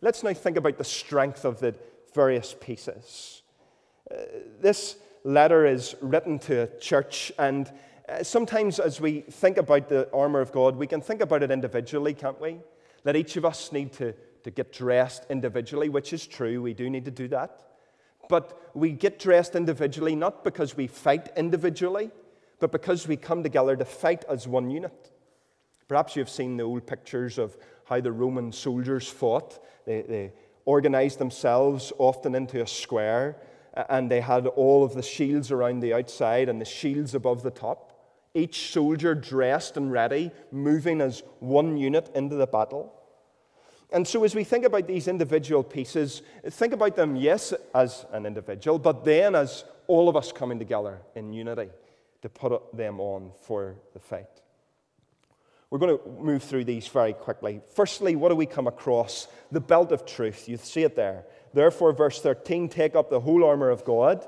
Let's 0.00 0.22
now 0.22 0.32
think 0.32 0.56
about 0.56 0.78
the 0.78 0.84
strength 0.84 1.44
of 1.44 1.60
the 1.60 1.74
various 2.14 2.54
pieces. 2.60 3.42
Uh, 4.10 4.16
this 4.60 4.96
letter 5.24 5.64
is 5.64 5.94
written 6.00 6.38
to 6.40 6.62
a 6.62 6.78
church, 6.78 7.32
and 7.38 7.72
uh, 8.08 8.22
sometimes 8.22 8.78
as 8.78 9.00
we 9.00 9.20
think 9.20 9.56
about 9.56 9.88
the 9.88 10.08
armor 10.12 10.40
of 10.40 10.52
God, 10.52 10.76
we 10.76 10.86
can 10.86 11.00
think 11.00 11.20
about 11.20 11.42
it 11.42 11.50
individually, 11.50 12.14
can't 12.14 12.40
we? 12.40 12.58
That 13.04 13.16
each 13.16 13.36
of 13.36 13.44
us 13.44 13.72
need 13.72 13.92
to, 13.94 14.14
to 14.44 14.50
get 14.50 14.72
dressed 14.72 15.26
individually, 15.30 15.88
which 15.88 16.12
is 16.12 16.26
true, 16.26 16.62
we 16.62 16.74
do 16.74 16.90
need 16.90 17.04
to 17.04 17.10
do 17.10 17.28
that. 17.28 17.62
But 18.28 18.70
we 18.74 18.92
get 18.92 19.18
dressed 19.18 19.54
individually 19.54 20.14
not 20.14 20.44
because 20.44 20.76
we 20.76 20.86
fight 20.86 21.30
individually, 21.36 22.10
but 22.60 22.72
because 22.72 23.08
we 23.08 23.16
come 23.16 23.42
together 23.42 23.76
to 23.76 23.84
fight 23.84 24.24
as 24.28 24.46
one 24.46 24.70
unit. 24.70 25.10
Perhaps 25.88 26.16
you've 26.16 26.30
seen 26.30 26.56
the 26.56 26.62
old 26.62 26.86
pictures 26.86 27.38
of 27.38 27.56
how 27.84 28.00
the 28.00 28.12
Roman 28.12 28.52
soldiers 28.52 29.08
fought. 29.08 29.58
They, 29.84 30.02
they 30.02 30.32
organized 30.64 31.18
themselves 31.18 31.92
often 31.98 32.34
into 32.34 32.62
a 32.62 32.66
square, 32.66 33.36
and 33.88 34.10
they 34.10 34.20
had 34.20 34.46
all 34.46 34.84
of 34.84 34.94
the 34.94 35.02
shields 35.02 35.50
around 35.50 35.80
the 35.80 35.94
outside 35.94 36.48
and 36.48 36.60
the 36.60 36.64
shields 36.64 37.14
above 37.14 37.42
the 37.42 37.50
top. 37.50 37.92
Each 38.34 38.72
soldier 38.72 39.14
dressed 39.14 39.76
and 39.76 39.92
ready, 39.92 40.30
moving 40.50 41.00
as 41.00 41.22
one 41.40 41.76
unit 41.76 42.10
into 42.14 42.36
the 42.36 42.46
battle. 42.46 42.94
And 43.92 44.06
so, 44.08 44.24
as 44.24 44.34
we 44.34 44.44
think 44.44 44.64
about 44.64 44.86
these 44.86 45.08
individual 45.08 45.62
pieces, 45.62 46.22
think 46.48 46.72
about 46.72 46.96
them, 46.96 47.14
yes, 47.16 47.52
as 47.74 48.06
an 48.12 48.26
individual, 48.26 48.78
but 48.78 49.04
then 49.04 49.34
as 49.34 49.64
all 49.86 50.08
of 50.08 50.16
us 50.16 50.32
coming 50.32 50.58
together 50.58 51.00
in 51.14 51.32
unity 51.32 51.70
to 52.22 52.28
put 52.28 52.74
them 52.74 53.00
on 53.00 53.32
for 53.42 53.76
the 53.92 53.98
fight. 53.98 54.28
We're 55.70 55.78
going 55.78 55.98
to 55.98 56.08
move 56.22 56.42
through 56.42 56.64
these 56.64 56.86
very 56.86 57.14
quickly. 57.14 57.62
Firstly, 57.74 58.14
what 58.14 58.28
do 58.28 58.36
we 58.36 58.46
come 58.46 58.66
across? 58.66 59.26
The 59.50 59.60
belt 59.60 59.90
of 59.90 60.04
truth. 60.04 60.48
You 60.48 60.58
see 60.58 60.82
it 60.82 60.96
there. 60.96 61.24
Therefore, 61.54 61.92
verse 61.92 62.20
13, 62.20 62.68
take 62.68 62.94
up 62.94 63.08
the 63.08 63.20
whole 63.20 63.42
armor 63.42 63.70
of 63.70 63.84
God. 63.84 64.26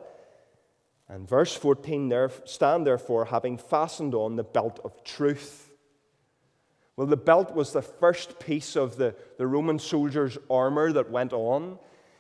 And 1.07 1.29
verse 1.29 1.55
14, 1.55 2.09
there, 2.09 2.31
stand 2.47 2.87
therefore, 2.87 3.27
having 3.27 3.59
fastened 3.59 4.15
on 4.15 4.37
the 4.37 4.43
belt 4.43 4.81
of 4.85 5.05
truth. 5.05 5.64
Well, 6.97 7.07
the 7.07 7.17
belt 7.17 7.55
was 7.55 7.73
the 7.73 7.83
first 7.83 8.39
piece 8.39 8.77
of 8.77 8.97
the, 8.97 9.15
the 9.37 9.47
Roman 9.47 9.79
soldier's 9.79 10.39
armor 10.49 10.93
that 10.93 11.11
went 11.11 11.33
on. 11.33 11.79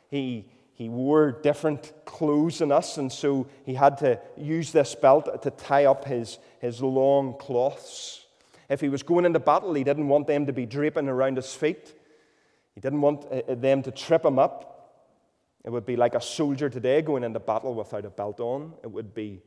He, 0.08 0.46
he 0.72 0.88
wore 0.88 1.30
different 1.30 1.92
clothes 2.04 2.58
than 2.58 2.72
us, 2.72 2.98
and 2.98 3.12
so 3.12 3.46
he 3.64 3.74
had 3.74 3.98
to 3.98 4.20
use 4.36 4.72
this 4.72 4.94
belt 4.96 5.42
to 5.42 5.50
tie 5.50 5.84
up 5.84 6.04
his, 6.04 6.38
his 6.60 6.82
long 6.82 7.38
cloths. 7.38 8.24
If 8.68 8.80
he 8.80 8.88
was 8.88 9.04
going 9.04 9.24
into 9.24 9.38
battle, 9.38 9.74
he 9.74 9.84
didn't 9.84 10.08
want 10.08 10.26
them 10.26 10.46
to 10.46 10.52
be 10.52 10.66
draping 10.66 11.08
around 11.08 11.36
his 11.36 11.54
feet. 11.54 11.94
He 12.74 12.80
didn't 12.80 13.00
want 13.00 13.26
uh, 13.30 13.42
uh, 13.48 13.54
them 13.54 13.82
to 13.82 13.92
trip 13.92 14.24
him 14.24 14.38
up. 14.38 14.70
It 15.64 15.70
would 15.70 15.86
be 15.86 15.96
like 15.96 16.14
a 16.14 16.20
soldier 16.20 16.68
today 16.68 17.00
going 17.00 17.22
into 17.22 17.38
battle 17.38 17.74
without 17.74 18.04
a 18.04 18.10
belt 18.10 18.40
on. 18.40 18.72
It 18.82 18.90
would 18.90 19.14
be 19.14 19.42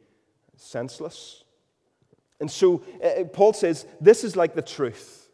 senseless. 0.56 1.44
And 2.40 2.50
so 2.50 2.84
uh, 3.04 3.24
Paul 3.26 3.54
says 3.54 3.86
this 4.00 4.24
is 4.24 4.36
like 4.36 4.54
the 4.54 4.62
truth. 4.62 5.30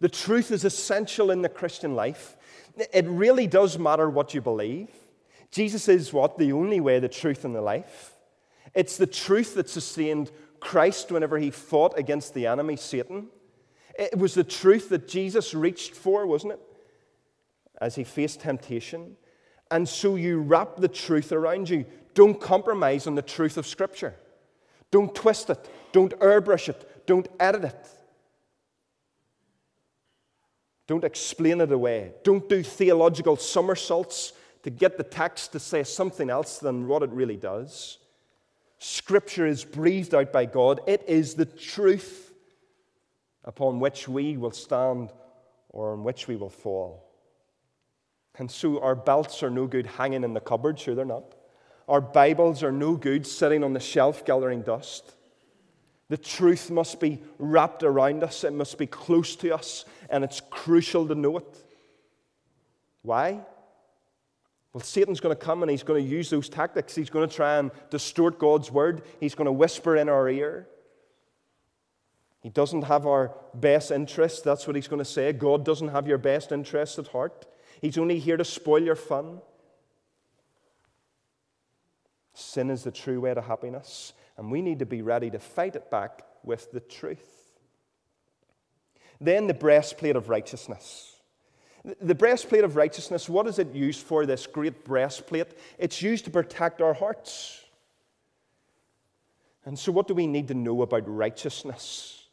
The 0.00 0.08
truth 0.08 0.50
is 0.50 0.64
essential 0.64 1.30
in 1.30 1.42
the 1.42 1.48
Christian 1.48 1.94
life. 1.94 2.36
It 2.92 3.06
really 3.06 3.46
does 3.46 3.78
matter 3.78 4.08
what 4.08 4.34
you 4.34 4.40
believe. 4.40 4.88
Jesus 5.50 5.88
is 5.88 6.12
what? 6.12 6.38
The 6.38 6.52
only 6.52 6.80
way, 6.80 6.98
the 7.00 7.08
truth, 7.08 7.44
and 7.44 7.54
the 7.54 7.60
life. 7.60 8.14
It's 8.74 8.96
the 8.96 9.06
truth 9.06 9.54
that 9.54 9.68
sustained 9.68 10.30
Christ 10.60 11.10
whenever 11.10 11.38
he 11.38 11.50
fought 11.50 11.98
against 11.98 12.34
the 12.34 12.46
enemy, 12.46 12.76
Satan. 12.76 13.28
It 13.98 14.16
was 14.16 14.34
the 14.34 14.44
truth 14.44 14.88
that 14.90 15.08
Jesus 15.08 15.52
reached 15.52 15.94
for, 15.94 16.26
wasn't 16.26 16.54
it? 16.54 16.60
As 17.80 17.96
he 17.96 18.04
faced 18.04 18.40
temptation. 18.40 19.16
And 19.70 19.88
so 19.88 20.16
you 20.16 20.40
wrap 20.40 20.76
the 20.76 20.88
truth 20.88 21.32
around 21.32 21.68
you. 21.68 21.84
Don't 22.14 22.40
compromise 22.40 23.06
on 23.06 23.14
the 23.14 23.22
truth 23.22 23.56
of 23.56 23.66
Scripture. 23.66 24.14
Don't 24.90 25.14
twist 25.14 25.50
it. 25.50 25.68
Don't 25.92 26.18
airbrush 26.18 26.68
it. 26.68 27.06
Don't 27.06 27.28
edit 27.38 27.64
it. 27.64 27.88
Don't 30.86 31.04
explain 31.04 31.60
it 31.60 31.70
away. 31.70 32.12
Don't 32.24 32.48
do 32.48 32.62
theological 32.62 33.36
somersaults 33.36 34.32
to 34.64 34.70
get 34.70 34.96
the 34.96 35.04
text 35.04 35.52
to 35.52 35.60
say 35.60 35.84
something 35.84 36.28
else 36.28 36.58
than 36.58 36.88
what 36.88 37.02
it 37.02 37.10
really 37.10 37.36
does. 37.36 37.98
Scripture 38.78 39.46
is 39.46 39.64
breathed 39.64 40.14
out 40.14 40.32
by 40.32 40.46
God, 40.46 40.80
it 40.86 41.04
is 41.06 41.34
the 41.34 41.44
truth 41.44 42.32
upon 43.44 43.78
which 43.78 44.08
we 44.08 44.36
will 44.36 44.50
stand 44.50 45.12
or 45.68 45.92
on 45.92 46.02
which 46.02 46.26
we 46.26 46.36
will 46.36 46.50
fall. 46.50 47.06
And 48.38 48.50
so 48.50 48.80
our 48.80 48.94
belts 48.94 49.42
are 49.42 49.50
no 49.50 49.66
good 49.66 49.86
hanging 49.86 50.24
in 50.24 50.34
the 50.34 50.40
cupboard, 50.40 50.78
sure 50.78 50.94
they're 50.94 51.04
not. 51.04 51.34
Our 51.90 52.00
Bibles 52.00 52.62
are 52.62 52.70
no 52.70 52.94
good 52.94 53.26
sitting 53.26 53.64
on 53.64 53.72
the 53.72 53.80
shelf 53.80 54.24
gathering 54.24 54.62
dust. 54.62 55.16
The 56.08 56.16
truth 56.16 56.70
must 56.70 57.00
be 57.00 57.20
wrapped 57.38 57.82
around 57.82 58.22
us, 58.22 58.44
it 58.44 58.52
must 58.52 58.78
be 58.78 58.86
close 58.86 59.34
to 59.36 59.52
us, 59.54 59.84
and 60.08 60.22
it's 60.22 60.40
crucial 60.50 61.06
to 61.08 61.16
know 61.16 61.38
it. 61.38 61.64
Why? 63.02 63.40
Well, 64.72 64.84
Satan's 64.84 65.18
going 65.18 65.36
to 65.36 65.44
come 65.44 65.62
and 65.62 65.70
he's 65.70 65.82
going 65.82 66.02
to 66.02 66.08
use 66.08 66.30
those 66.30 66.48
tactics. 66.48 66.94
He's 66.94 67.10
going 67.10 67.28
to 67.28 67.34
try 67.34 67.58
and 67.58 67.72
distort 67.90 68.38
God's 68.38 68.70
word, 68.70 69.02
he's 69.18 69.34
going 69.34 69.46
to 69.46 69.52
whisper 69.52 69.96
in 69.96 70.08
our 70.08 70.28
ear. 70.28 70.68
He 72.40 72.50
doesn't 72.50 72.82
have 72.82 73.06
our 73.06 73.34
best 73.52 73.90
interest. 73.90 74.44
That's 74.44 74.66
what 74.66 74.76
he's 74.76 74.88
going 74.88 75.00
to 75.00 75.04
say. 75.04 75.32
God 75.32 75.64
doesn't 75.64 75.88
have 75.88 76.06
your 76.06 76.18
best 76.18 76.52
interest 76.52 76.98
at 76.98 77.08
heart. 77.08 77.46
He's 77.82 77.98
only 77.98 78.18
here 78.18 78.36
to 78.36 78.44
spoil 78.44 78.82
your 78.82 78.96
fun. 78.96 79.40
Sin 82.40 82.70
is 82.70 82.84
the 82.84 82.90
true 82.90 83.20
way 83.20 83.34
to 83.34 83.40
happiness, 83.40 84.12
and 84.36 84.50
we 84.50 84.62
need 84.62 84.78
to 84.78 84.86
be 84.86 85.02
ready 85.02 85.30
to 85.30 85.38
fight 85.38 85.76
it 85.76 85.90
back 85.90 86.22
with 86.42 86.72
the 86.72 86.80
truth. 86.80 87.50
Then 89.20 89.46
the 89.46 89.54
breastplate 89.54 90.16
of 90.16 90.28
righteousness. 90.28 91.14
The 92.00 92.14
breastplate 92.14 92.64
of 92.64 92.76
righteousness, 92.76 93.28
what 93.28 93.46
is 93.46 93.58
it 93.58 93.74
used 93.74 94.00
for, 94.00 94.26
this 94.26 94.46
great 94.46 94.84
breastplate? 94.84 95.48
It's 95.78 96.02
used 96.02 96.24
to 96.26 96.30
protect 96.30 96.80
our 96.82 96.94
hearts. 96.94 97.64
And 99.64 99.78
so, 99.78 99.92
what 99.92 100.08
do 100.08 100.14
we 100.14 100.26
need 100.26 100.48
to 100.48 100.54
know 100.54 100.82
about 100.82 101.04
righteousness? 101.06 102.24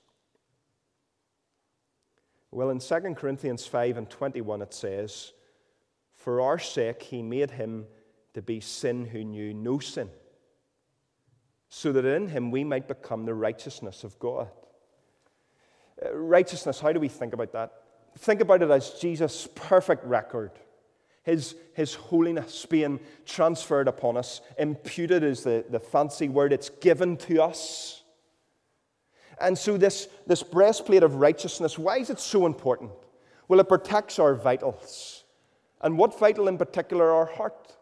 Well, 2.52 2.70
in 2.70 2.80
2 2.80 2.96
Corinthians 3.15 3.67
5 3.67 3.98
and 3.98 4.10
21, 4.10 4.62
it 4.62 4.74
says, 4.74 5.34
For 6.15 6.41
our 6.41 6.60
sake 6.60 7.04
he 7.04 7.22
made 7.22 7.52
him 7.52 7.86
to 8.38 8.41
be 8.43 8.60
sin 8.60 9.04
who 9.04 9.23
knew 9.23 9.52
no 9.52 9.80
sin, 9.80 10.08
so 11.69 11.91
that 11.91 12.06
in 12.06 12.28
him 12.28 12.52
we 12.52 12.63
might 12.63 12.88
become 12.88 13.26
the 13.26 13.34
righteousness 13.34 14.04
of 14.04 14.19
God. 14.19 14.47
Uh, 16.06 16.15
righteousness, 16.15 16.80
how 16.80 16.93
do 16.93 17.00
we 17.00 17.08
think 17.08 17.34
about 17.34 17.52
that? 17.54 17.73
Think 18.19 18.41
about 18.41 18.62
it 18.62 18.69
as 18.69 18.91
Jesus' 18.91 19.47
perfect 19.56 20.06
record, 20.06 20.52
his, 21.23 21.56
his 21.73 21.95
holiness 21.95 22.63
being 22.67 23.00
transferred 23.26 23.88
upon 23.88 24.17
us. 24.17 24.41
Imputed 24.60 25.23
is 25.23 25.41
the, 25.41 25.65
the 25.71 25.80
fancy 25.80 26.30
word, 26.30 26.54
it's 26.54 26.69
given 26.69 27.17
to 27.17 27.41
us. 27.41 28.04
And 29.41 29.58
so, 29.58 29.78
this, 29.78 30.10
this 30.28 30.43
breastplate 30.43 31.02
of 31.02 31.15
righteousness, 31.15 31.80
why 31.80 31.97
is 31.97 32.12
it 32.12 32.19
so 32.19 32.45
important? 32.45 32.91
Well, 33.47 33.60
it 33.60 33.67
protects 33.67 34.19
our 34.19 34.36
vitals. 34.36 35.23
And 35.82 35.97
what 35.97 36.19
vital 36.19 36.47
in 36.47 36.60
particular? 36.60 37.12
Our 37.12 37.26
heart. 37.26 37.73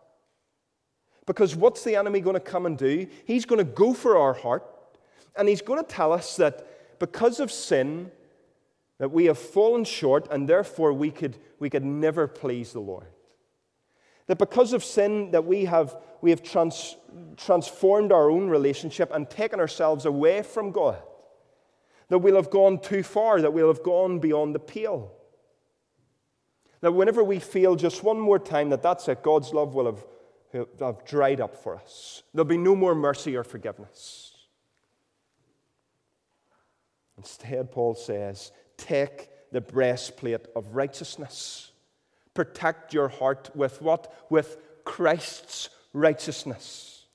Because 1.25 1.55
what's 1.55 1.83
the 1.83 1.95
enemy 1.95 2.19
going 2.19 2.35
to 2.35 2.39
come 2.39 2.65
and 2.65 2.77
do? 2.77 3.07
He's 3.25 3.45
going 3.45 3.57
to 3.57 3.71
go 3.71 3.93
for 3.93 4.17
our 4.17 4.33
heart, 4.33 4.63
and 5.35 5.49
he's 5.49 5.61
going 5.61 5.83
to 5.83 5.89
tell 5.89 6.13
us 6.13 6.35
that 6.37 6.99
because 6.99 7.39
of 7.39 7.51
sin, 7.51 8.11
that 8.99 9.11
we 9.11 9.25
have 9.25 9.37
fallen 9.37 9.83
short, 9.83 10.27
and 10.31 10.47
therefore 10.47 10.93
we 10.93 11.11
could, 11.11 11.37
we 11.59 11.69
could 11.69 11.83
never 11.83 12.27
please 12.27 12.71
the 12.71 12.79
Lord. 12.79 13.07
That 14.27 14.37
because 14.37 14.73
of 14.73 14.83
sin, 14.83 15.31
that 15.31 15.45
we 15.45 15.65
have, 15.65 15.95
we 16.21 16.29
have 16.29 16.41
trans, 16.41 16.95
transformed 17.37 18.11
our 18.11 18.29
own 18.29 18.47
relationship 18.47 19.11
and 19.13 19.29
taken 19.29 19.59
ourselves 19.59 20.05
away 20.05 20.41
from 20.41 20.71
God. 20.71 21.01
That 22.09 22.19
we'll 22.19 22.35
have 22.35 22.49
gone 22.49 22.79
too 22.79 23.03
far, 23.03 23.41
that 23.41 23.53
we'll 23.53 23.67
have 23.67 23.83
gone 23.83 24.19
beyond 24.19 24.55
the 24.55 24.59
pale. 24.59 25.11
That 26.81 26.93
whenever 26.93 27.23
we 27.23 27.39
feel 27.39 27.75
just 27.75 28.03
one 28.03 28.19
more 28.19 28.39
time 28.39 28.69
that 28.69 28.83
that's 28.83 29.07
it, 29.07 29.23
God's 29.23 29.53
love 29.53 29.73
will 29.73 29.85
have, 29.85 30.03
have 30.79 31.05
dried 31.05 31.41
up 31.41 31.55
for 31.55 31.75
us. 31.75 32.23
There'll 32.33 32.45
be 32.45 32.57
no 32.57 32.75
more 32.75 32.95
mercy 32.95 33.35
or 33.35 33.43
forgiveness. 33.43 34.33
Instead, 37.17 37.71
Paul 37.71 37.95
says, 37.95 38.51
Take 38.77 39.29
the 39.51 39.61
breastplate 39.61 40.45
of 40.55 40.75
righteousness. 40.75 41.71
Protect 42.33 42.93
your 42.93 43.07
heart 43.07 43.49
with 43.55 43.81
what? 43.81 44.13
With 44.29 44.57
Christ's 44.83 45.69
righteousness. 45.93 47.05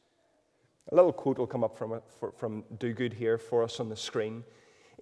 A 0.90 0.94
little 0.94 1.12
quote 1.12 1.38
will 1.38 1.46
come 1.46 1.62
up 1.62 1.76
from, 1.76 2.00
from 2.36 2.64
Duguid 2.78 3.12
here 3.12 3.38
for 3.38 3.62
us 3.62 3.78
on 3.78 3.88
the 3.88 3.96
screen. 3.96 4.42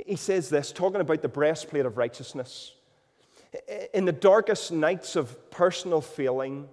He 0.07 0.17
says 0.17 0.49
this, 0.49 0.71
talking 0.73 1.01
about 1.01 1.23
the 1.23 1.29
breastplate 1.29 1.87
of 1.87 1.97
righteousness. 1.97 2.75
In 3.95 4.05
the 4.05 4.13
darkest 4.13 4.71
nights 4.71 5.17
of 5.17 5.51
personal 5.51 6.01
feeling, 6.01 6.69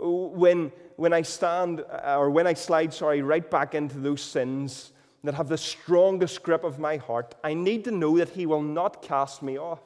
when, 0.00 0.72
when 0.96 1.12
I 1.12 1.22
stand, 1.22 1.80
uh, 1.80 2.16
or 2.18 2.30
when 2.30 2.46
I 2.46 2.54
slide, 2.54 2.94
sorry, 2.94 3.22
right 3.22 3.48
back 3.48 3.74
into 3.74 3.98
those 3.98 4.22
sins, 4.22 4.92
that 5.24 5.34
have 5.34 5.48
the 5.48 5.58
strongest 5.58 6.42
grip 6.42 6.64
of 6.64 6.78
my 6.78 6.96
heart, 6.96 7.34
I 7.42 7.54
need 7.54 7.84
to 7.84 7.90
know 7.90 8.18
that 8.18 8.30
He 8.30 8.46
will 8.46 8.62
not 8.62 9.02
cast 9.02 9.42
me 9.42 9.58
off. 9.58 9.80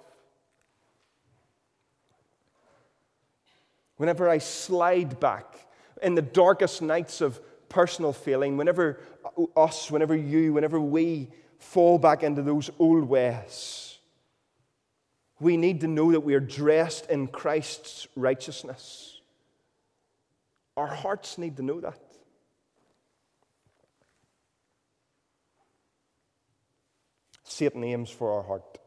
Whenever 3.97 4.29
I 4.29 4.39
slide 4.39 5.21
back 5.21 5.67
in 6.03 6.15
the 6.15 6.23
darkest 6.23 6.83
nights 6.83 7.21
of 7.21 7.41
personal 7.69 8.13
failing, 8.13 8.57
whenever 8.57 9.01
uh, 9.25 9.45
us, 9.57 9.91
whenever 9.91 10.15
you, 10.15 10.53
whenever 10.53 10.81
we 10.81 11.29
fall 11.59 11.99
back 11.99 12.23
into 12.23 12.43
those 12.43 12.69
old 12.79 13.05
ways, 13.05 13.99
we 15.41 15.57
need 15.57 15.81
to 15.81 15.89
know 15.89 16.13
that 16.13 16.21
we 16.21 16.35
are 16.35 16.41
dressed 16.41 17.09
in 17.11 17.27
Christ's 17.27 18.07
righteousness. 18.15 19.12
Our 20.77 20.87
hearts 20.87 21.39
need 21.39 21.57
to 21.59 21.63
know 21.63 21.81
that. 21.81 21.99
Satan 27.45 27.85
aims 27.85 28.09
for 28.11 28.33
our 28.33 28.43
heart. 28.43 28.79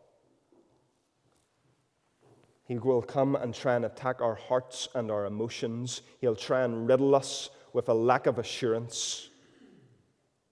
He 2.67 2.79
will 2.79 3.03
come 3.03 3.35
and 3.35 3.53
try 3.53 3.75
and 3.75 3.85
attack 3.85 4.21
our 4.21 4.33
hearts 4.33 4.87
and 4.95 5.11
our 5.11 5.25
emotions. 5.25 6.01
He'll 6.19 6.35
try 6.35 6.63
and 6.63 6.87
riddle 6.87 7.13
us 7.13 7.51
with 7.73 7.89
a 7.89 7.93
lack 7.93 8.25
of 8.25 8.39
assurance. 8.39 9.29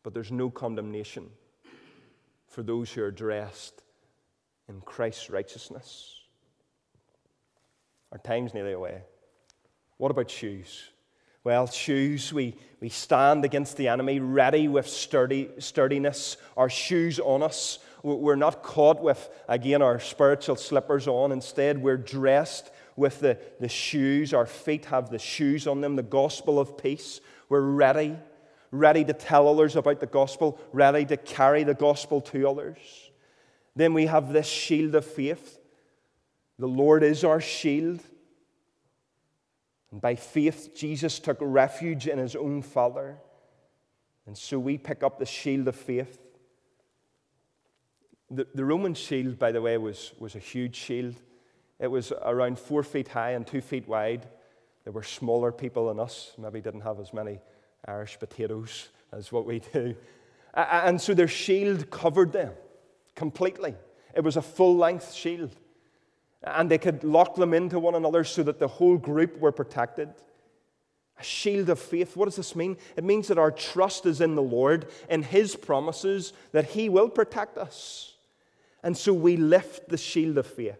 But 0.03 0.13
there's 0.13 0.31
no 0.31 0.51
condemnation 0.51 1.31
for 2.47 2.61
those 2.61 2.91
who 2.91 3.01
are 3.01 3.09
dressed 3.09 3.81
in 4.69 4.79
Christ's 4.81 5.31
righteousness. 5.31 6.21
Our 8.11 8.19
time's 8.19 8.53
nearly 8.53 8.73
away. 8.73 9.01
What 9.97 10.11
about 10.11 10.29
shoes? 10.29 10.92
Well, 11.43 11.67
shoes, 11.67 12.31
we, 12.31 12.55
we 12.79 12.89
stand 12.89 13.43
against 13.43 13.77
the 13.77 13.89
enemy 13.89 14.19
ready 14.19 14.67
with 14.67 14.87
sturdy, 14.87 15.49
sturdiness, 15.59 16.37
our 16.55 16.69
shoes 16.69 17.19
on 17.19 17.43
us, 17.43 17.79
we're 18.03 18.35
not 18.35 18.63
caught 18.63 19.01
with, 19.01 19.29
again, 19.47 19.81
our 19.81 19.97
spiritual 19.99 20.57
slippers 20.57 21.07
on. 21.07 21.31
Instead, 21.31 21.81
we're 21.81 21.95
dressed 21.95 22.69
with 22.97 23.21
the, 23.21 23.37
the 23.61 23.69
shoes. 23.69 24.33
Our 24.33 24.45
feet 24.45 24.85
have 24.85 25.09
the 25.09 25.19
shoes 25.19 25.67
on 25.67 25.79
them, 25.79 25.95
the 25.95 26.03
gospel 26.03 26.59
of 26.59 26.77
peace. 26.77 27.21
We're 27.47 27.61
ready, 27.61 28.17
ready 28.71 29.05
to 29.05 29.13
tell 29.13 29.47
others 29.47 29.77
about 29.77 30.01
the 30.01 30.05
gospel, 30.05 30.59
ready 30.73 31.05
to 31.05 31.15
carry 31.15 31.63
the 31.63 31.73
gospel 31.73 32.19
to 32.21 32.49
others. 32.49 32.77
Then 33.73 33.93
we 33.93 34.07
have 34.07 34.33
this 34.33 34.47
shield 34.47 34.95
of 34.95 35.05
faith. 35.05 35.57
The 36.59 36.67
Lord 36.67 37.03
is 37.03 37.23
our 37.23 37.39
shield. 37.39 38.01
And 39.93 40.01
by 40.01 40.15
faith, 40.15 40.71
Jesus 40.75 41.19
took 41.19 41.37
refuge 41.39 42.07
in 42.07 42.17
his 42.17 42.35
own 42.35 42.63
Father. 42.63 43.15
And 44.25 44.35
so 44.35 44.57
we 44.57 44.79
pick 44.79 45.03
up 45.03 45.19
the 45.19 45.25
shield 45.27 45.67
of 45.67 45.75
faith. 45.75 46.17
The, 48.31 48.47
the 48.55 48.65
Roman 48.65 48.95
shield, 48.95 49.37
by 49.37 49.51
the 49.51 49.61
way, 49.61 49.77
was, 49.77 50.13
was 50.17 50.33
a 50.33 50.39
huge 50.39 50.75
shield. 50.75 51.13
It 51.79 51.89
was 51.89 52.11
around 52.23 52.57
four 52.57 52.81
feet 52.81 53.09
high 53.09 53.33
and 53.33 53.45
two 53.45 53.61
feet 53.61 53.87
wide. 53.87 54.27
There 54.83 54.93
were 54.93 55.03
smaller 55.03 55.51
people 55.51 55.89
than 55.89 55.99
us, 55.99 56.33
maybe 56.39 56.59
didn't 56.59 56.81
have 56.81 56.99
as 56.99 57.13
many 57.13 57.39
Irish 57.87 58.17
potatoes 58.17 58.89
as 59.11 59.31
what 59.31 59.45
we 59.45 59.59
do. 59.59 59.95
And 60.55 60.99
so 60.99 61.13
their 61.13 61.27
shield 61.27 61.91
covered 61.91 62.31
them 62.31 62.53
completely. 63.13 63.75
It 64.15 64.21
was 64.21 64.37
a 64.37 64.41
full 64.41 64.75
length 64.75 65.13
shield. 65.13 65.55
And 66.43 66.69
they 66.69 66.77
could 66.77 67.03
lock 67.03 67.35
them 67.35 67.53
into 67.53 67.79
one 67.79 67.95
another 67.95 68.23
so 68.23 68.43
that 68.43 68.59
the 68.59 68.67
whole 68.67 68.97
group 68.97 69.39
were 69.39 69.51
protected. 69.51 70.09
A 71.19 71.23
shield 71.23 71.69
of 71.69 71.79
faith. 71.79 72.17
What 72.17 72.25
does 72.25 72.35
this 72.35 72.55
mean? 72.55 72.77
It 72.97 73.03
means 73.03 73.27
that 73.27 73.37
our 73.37 73.51
trust 73.51 74.05
is 74.05 74.19
in 74.19 74.35
the 74.35 74.41
Lord 74.41 74.87
and 75.09 75.23
His 75.23 75.55
promises 75.55 76.33
that 76.51 76.65
He 76.71 76.89
will 76.89 77.09
protect 77.09 77.57
us. 77.57 78.13
And 78.83 78.97
so 78.97 79.13
we 79.13 79.37
lift 79.37 79.89
the 79.89 79.97
shield 79.97 80.37
of 80.37 80.45
faith 80.45 80.79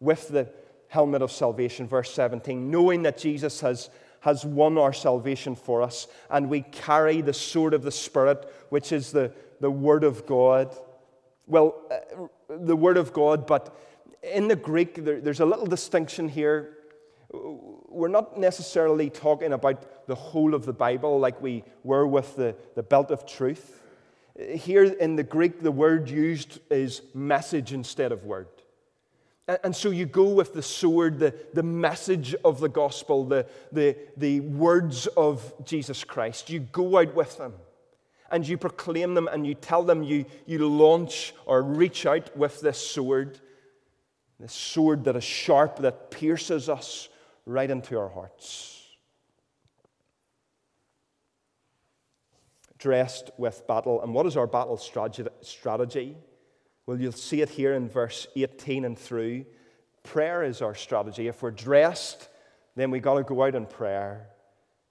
with 0.00 0.28
the 0.28 0.50
helmet 0.88 1.22
of 1.22 1.32
salvation, 1.32 1.86
verse 1.86 2.12
17, 2.12 2.70
knowing 2.70 3.02
that 3.02 3.18
Jesus 3.18 3.60
has, 3.60 3.90
has 4.20 4.44
won 4.44 4.78
our 4.78 4.92
salvation 4.92 5.56
for 5.56 5.82
us, 5.82 6.06
and 6.30 6.48
we 6.48 6.62
carry 6.62 7.20
the 7.20 7.32
sword 7.32 7.74
of 7.74 7.82
the 7.82 7.90
Spirit, 7.90 8.48
which 8.68 8.92
is 8.92 9.10
the, 9.10 9.32
the 9.60 9.70
Word 9.70 10.04
of 10.04 10.26
God. 10.26 10.76
Well, 11.46 11.74
uh, 11.90 12.26
the 12.48 12.76
Word 12.76 12.96
of 12.96 13.12
God, 13.12 13.46
but 13.46 13.76
in 14.22 14.48
the 14.48 14.56
Greek, 14.56 15.04
there, 15.04 15.20
there's 15.20 15.40
a 15.40 15.46
little 15.46 15.66
distinction 15.66 16.28
here. 16.28 16.78
we're 17.32 18.08
not 18.08 18.38
necessarily 18.38 19.10
talking 19.10 19.52
about 19.52 20.06
the 20.06 20.14
whole 20.14 20.54
of 20.54 20.66
the 20.66 20.72
Bible 20.72 21.18
like 21.18 21.40
we 21.40 21.64
were 21.82 22.06
with 22.06 22.36
the, 22.36 22.54
the 22.74 22.82
belt 22.82 23.10
of 23.10 23.26
truth. 23.26 23.82
Here 24.38 24.84
in 24.84 25.16
the 25.16 25.22
Greek, 25.22 25.60
the 25.60 25.72
word 25.72 26.10
used 26.10 26.60
is 26.70 27.02
message 27.14 27.72
instead 27.72 28.12
of 28.12 28.24
word. 28.24 28.48
And 29.62 29.76
so 29.76 29.90
you 29.90 30.06
go 30.06 30.30
with 30.30 30.54
the 30.54 30.62
sword, 30.62 31.18
the, 31.18 31.34
the 31.52 31.62
message 31.62 32.34
of 32.44 32.60
the 32.60 32.68
gospel, 32.68 33.24
the, 33.24 33.46
the, 33.70 33.96
the 34.16 34.40
words 34.40 35.06
of 35.06 35.52
Jesus 35.64 36.02
Christ. 36.02 36.48
You 36.48 36.60
go 36.60 36.98
out 36.98 37.14
with 37.14 37.36
them 37.36 37.52
and 38.34 38.48
you 38.48 38.58
proclaim 38.58 39.14
them 39.14 39.28
and 39.28 39.46
you 39.46 39.54
tell 39.54 39.84
them 39.84 40.02
you, 40.02 40.24
you 40.44 40.68
launch 40.68 41.32
or 41.46 41.62
reach 41.62 42.04
out 42.04 42.36
with 42.36 42.60
this 42.60 42.84
sword, 42.84 43.38
this 44.40 44.52
sword 44.52 45.04
that 45.04 45.14
is 45.14 45.22
sharp, 45.22 45.76
that 45.76 46.10
pierces 46.10 46.68
us 46.68 47.08
right 47.46 47.70
into 47.70 47.96
our 47.96 48.08
hearts. 48.08 48.82
Dressed 52.76 53.30
with 53.38 53.64
battle. 53.68 54.02
And 54.02 54.12
what 54.12 54.26
is 54.26 54.36
our 54.36 54.48
battle 54.48 54.78
strategy? 54.78 56.16
Well, 56.86 57.00
you'll 57.00 57.12
see 57.12 57.40
it 57.40 57.50
here 57.50 57.74
in 57.74 57.88
verse 57.88 58.26
18 58.34 58.84
and 58.84 58.98
through. 58.98 59.44
Prayer 60.02 60.42
is 60.42 60.60
our 60.60 60.74
strategy. 60.74 61.28
If 61.28 61.40
we're 61.40 61.52
dressed, 61.52 62.28
then 62.74 62.90
we 62.90 62.98
got 62.98 63.14
to 63.14 63.22
go 63.22 63.44
out 63.44 63.54
in 63.54 63.66
prayer. 63.66 64.26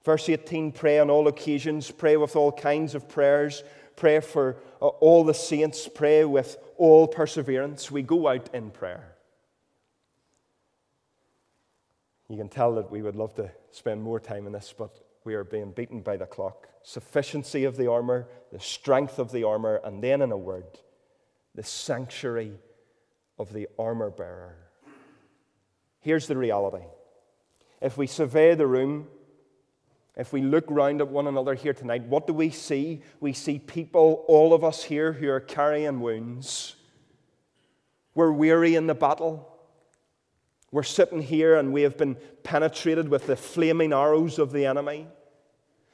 Verse 0.04 0.28
18 0.28 0.72
pray 0.72 1.00
on 1.00 1.10
all 1.10 1.28
occasions, 1.28 1.90
pray 1.92 2.18
with 2.18 2.36
all 2.36 2.52
kinds 2.52 2.94
of 2.96 3.08
prayers, 3.08 3.64
pray 3.96 4.20
for 4.20 4.58
uh, 4.82 4.88
all 4.88 5.24
the 5.24 5.34
saints, 5.34 5.88
pray 5.88 6.26
with 6.26 6.58
all 6.78 7.08
perseverance. 7.08 7.90
We 7.90 8.02
go 8.02 8.28
out 8.28 8.54
in 8.54 8.72
prayer. 8.72 9.16
You 12.30 12.38
can 12.38 12.50
tell 12.50 12.76
that 12.76 12.92
we 12.92 13.02
would 13.02 13.16
love 13.16 13.36
to 13.36 13.52
spend 13.72 14.02
more 14.02 14.20
time 14.20 14.48
in 14.48 14.54
this, 14.54 14.74
but 14.78 15.00
we 15.24 15.36
are 15.36 15.44
being 15.44 15.72
beaten 15.72 16.02
by 16.02 16.18
the 16.18 16.26
clock. 16.26 16.68
Sufficiency 16.82 17.64
of 17.64 17.78
the 17.78 17.90
armor, 17.90 18.28
the 18.52 18.60
strength 18.60 19.20
of 19.20 19.32
the 19.32 19.44
armor, 19.44 19.80
and 19.84 20.04
then 20.04 20.22
in 20.22 20.32
a 20.32 20.38
word, 20.38 20.80
the 21.56 21.64
sanctuary 21.64 22.54
of 23.38 23.54
the 23.54 23.68
armor 23.80 24.10
bearer. 24.10 24.56
Here's 26.02 26.28
the 26.28 26.36
reality 26.36 26.84
if 27.82 27.98
we 27.98 28.08
survey 28.08 28.56
the 28.56 28.68
room, 28.68 29.08
if 30.16 30.32
we 30.32 30.42
look 30.42 30.66
round 30.70 31.02
at 31.02 31.08
one 31.08 31.28
another 31.28 31.56
here 31.56 31.74
tonight, 31.74 32.04
what 32.04 32.28
do 32.28 32.34
we 32.34 32.52
see? 32.52 33.02
We 33.20 33.34
see 33.34 33.58
people, 33.58 34.26
all 34.28 34.54
of 34.54 34.64
us 34.64 34.84
here, 34.84 35.14
who 35.14 35.30
are 35.30 35.40
carrying 35.40 36.02
wounds. 36.02 36.76
We're 38.14 38.32
weary 38.32 38.76
in 38.76 38.86
the 38.86 38.94
battle. 38.94 39.50
We're 40.72 40.84
sitting 40.84 41.22
here 41.22 41.56
and 41.56 41.74
we 41.74 41.82
have 41.82 41.98
been 41.98 42.18
penetrated 42.44 43.10
with 43.10 43.28
the 43.28 43.36
flaming 43.36 43.94
arrows 43.94 44.38
of 44.38 44.52
the 44.52 44.66
enemy. 44.66 45.08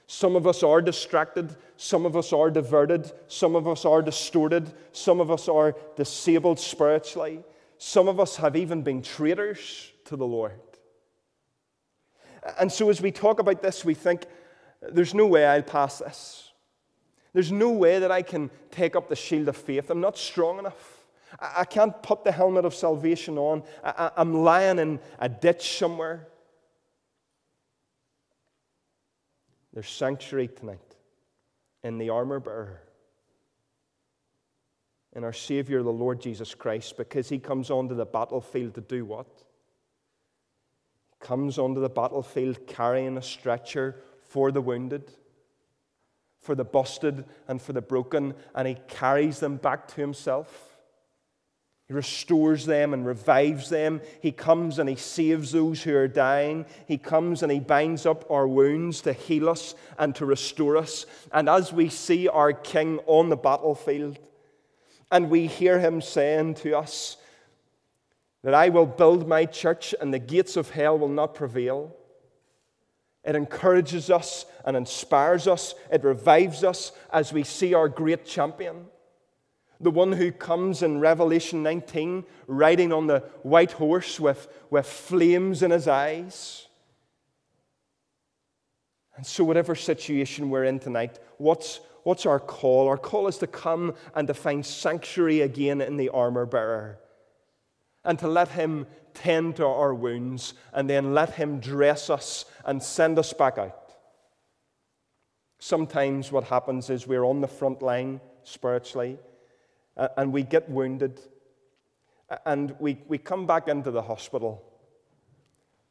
Some 0.08 0.36
of 0.36 0.47
us 0.47 0.63
are 0.63 0.82
distracted. 0.82 1.55
Some 1.77 2.05
of 2.05 2.17
us 2.17 2.34
are 2.34 2.49
diverted. 2.49 3.12
Some 3.27 3.55
of 3.55 3.67
us 3.67 3.86
are 3.86 4.01
distorted. 4.01 4.73
Some 4.91 5.19
of 5.19 5.32
us 5.32 5.47
are 5.47 5.75
disabled 5.95 6.60
spiritually. 6.60 7.43
Some 7.77 8.08
of 8.08 8.19
us 8.19 8.36
have 8.38 8.55
even 8.55 8.82
been 8.82 9.01
traitors 9.01 9.91
to 10.05 10.17
the 10.17 10.25
Lord. 10.25 10.60
And 12.60 12.71
so, 12.71 12.89
as 12.89 13.02
we 13.02 13.12
talk 13.12 13.39
about 13.39 13.62
this, 13.62 13.84
we 13.84 13.93
think, 13.93 14.25
there's 14.82 15.13
no 15.13 15.28
way 15.28 15.45
I'll 15.45 15.62
pass 15.62 15.99
this. 15.99 16.52
There's 17.34 17.52
no 17.52 17.69
way 17.69 17.99
that 17.99 18.12
I 18.12 18.21
can 18.21 18.49
take 18.71 18.95
up 18.95 19.10
the 19.10 19.15
shield 19.15 19.47
of 19.49 19.58
faith. 19.58 19.89
I'm 19.89 20.02
not 20.02 20.17
strong 20.17 20.60
enough. 20.60 21.06
I 21.39 21.65
can't 21.65 22.02
put 22.02 22.23
the 22.23 22.32
helmet 22.32 22.65
of 22.65 22.73
salvation 22.73 23.38
on. 23.38 23.63
I'm 23.84 24.34
lying 24.34 24.80
in 24.80 24.99
a 25.19 25.30
ditch 25.30 25.78
somewhere. 25.78 26.28
There's 29.73 29.89
sanctuary 29.89 30.47
tonight 30.47 30.80
in 31.84 31.99
the 31.99 32.10
armor 32.10 32.39
bearer, 32.39 32.82
in 35.15 35.23
our 35.23 35.34
Savior, 35.34 35.84
the 35.84 35.91
Lord 35.91 36.19
Jesus 36.19 36.56
Christ, 36.56 36.97
because 36.97 37.30
He 37.30 37.38
comes 37.38 37.69
onto 37.69 37.95
the 37.95 38.06
battlefield 38.06 38.73
to 38.75 38.82
do 38.82 39.06
what? 39.06 39.28
Comes 41.19 41.58
onto 41.58 41.82
the 41.82 41.89
battlefield 41.89 42.65
carrying 42.67 43.17
a 43.17 43.21
stretcher 43.21 44.01
for 44.21 44.51
the 44.51 44.62
wounded, 44.62 45.12
for 46.39 46.55
the 46.55 46.63
busted, 46.63 47.25
and 47.47 47.62
for 47.62 47.73
the 47.73 47.82
broken, 47.82 48.34
and 48.55 48.67
He 48.67 48.77
carries 48.88 49.39
them 49.39 49.58
back 49.58 49.88
to 49.89 50.01
Himself. 50.01 50.77
He 51.88 51.93
restores 51.93 52.67
them 52.67 52.93
and 52.93 53.03
revives 53.03 53.69
them. 53.69 54.01
He 54.21 54.32
comes 54.32 54.77
and 54.77 54.88
He 54.88 54.95
saves 54.95 55.51
those 55.51 55.82
who 55.82 55.95
are 55.95 56.08
dying. 56.08 56.67
He 56.88 56.99
comes 56.99 57.41
and 57.41 57.51
He 57.51 57.60
binds 57.60 58.05
up 58.05 58.29
our 58.29 58.47
wounds 58.47 59.01
to 59.01 59.12
heal 59.12 59.49
us 59.49 59.73
and 59.97 60.13
to 60.15 60.25
restore 60.25 60.77
us. 60.77 61.08
And 61.34 61.49
as 61.49 61.73
we 61.73 61.89
see 61.89 62.27
our 62.27 62.53
King 62.53 62.99
on 63.08 63.29
the 63.29 63.36
battlefield, 63.36 64.19
and 65.12 65.32
we 65.32 65.47
hear 65.47 65.79
Him 65.79 65.99
saying 65.99 66.53
to 66.55 66.77
us, 66.77 67.17
that 68.43 68.54
I 68.54 68.69
will 68.69 68.86
build 68.86 69.28
my 69.28 69.45
church 69.45 69.93
and 69.99 70.13
the 70.13 70.19
gates 70.19 70.56
of 70.58 70.69
hell 70.69 70.97
will 70.97 71.10
not 71.10 71.36
prevail. 71.36 71.95
It 73.23 73.36
encourages 73.36 74.10
us 74.10 74.45
and 74.65 74.78
inspires 74.78 75.47
us. 75.47 75.75
It 75.91 76.04
revives 76.04 76.63
us 76.63 76.91
as 77.12 77.34
we 77.34 77.43
see 77.43 77.73
our 77.73 77.89
great 77.89 78.25
champion 78.25 78.86
the 79.80 79.91
one 79.91 80.12
who 80.12 80.32
comes 80.32 80.84
in 80.84 80.99
Revelation 80.99 81.63
19 81.63 82.25
riding 82.47 82.91
on 82.91 83.08
the 83.08 83.19
white 83.43 83.71
horse 83.73 84.19
with, 84.19 84.47
with 84.69 84.86
flames 84.86 85.63
in 85.63 85.71
his 85.71 85.88
eyes. 85.88 86.67
And 89.15 89.25
so, 89.25 89.43
whatever 89.43 89.75
situation 89.75 90.49
we're 90.49 90.65
in 90.65 90.80
tonight, 90.80 91.19
what's, 91.38 91.80
what's 92.04 92.25
our 92.25 92.39
call? 92.39 92.88
Our 92.88 92.97
call 92.97 93.28
is 93.28 93.38
to 93.39 93.47
come 93.47 93.93
and 94.15 94.28
to 94.28 94.34
find 94.34 94.65
sanctuary 94.65 95.41
again 95.41 95.82
in 95.82 95.97
the 95.97 96.10
armor 96.10 96.45
bearer 96.45 96.99
and 98.03 98.17
to 98.19 98.27
let 98.27 98.49
him 98.49 98.88
tend 99.13 99.57
to 99.57 99.65
our 99.65 99.93
wounds 99.93 100.53
and 100.73 100.89
then 100.89 101.13
let 101.13 101.31
him 101.31 101.59
dress 101.59 102.09
us 102.09 102.45
and 102.65 102.81
send 102.81 103.19
us 103.19 103.33
back 103.33 103.57
out. 103.57 103.93
Sometimes 105.59 106.31
what 106.31 106.45
happens 106.45 106.89
is 106.89 107.05
we're 107.05 107.25
on 107.25 107.41
the 107.41 107.47
front 107.47 107.81
line 107.81 108.21
spiritually 108.43 109.19
and 110.17 110.31
we 110.31 110.43
get 110.43 110.69
wounded 110.69 111.19
and 112.45 112.75
we, 112.79 112.97
we 113.07 113.17
come 113.17 113.45
back 113.45 113.67
into 113.67 113.91
the 113.91 114.03
hospital. 114.03 114.63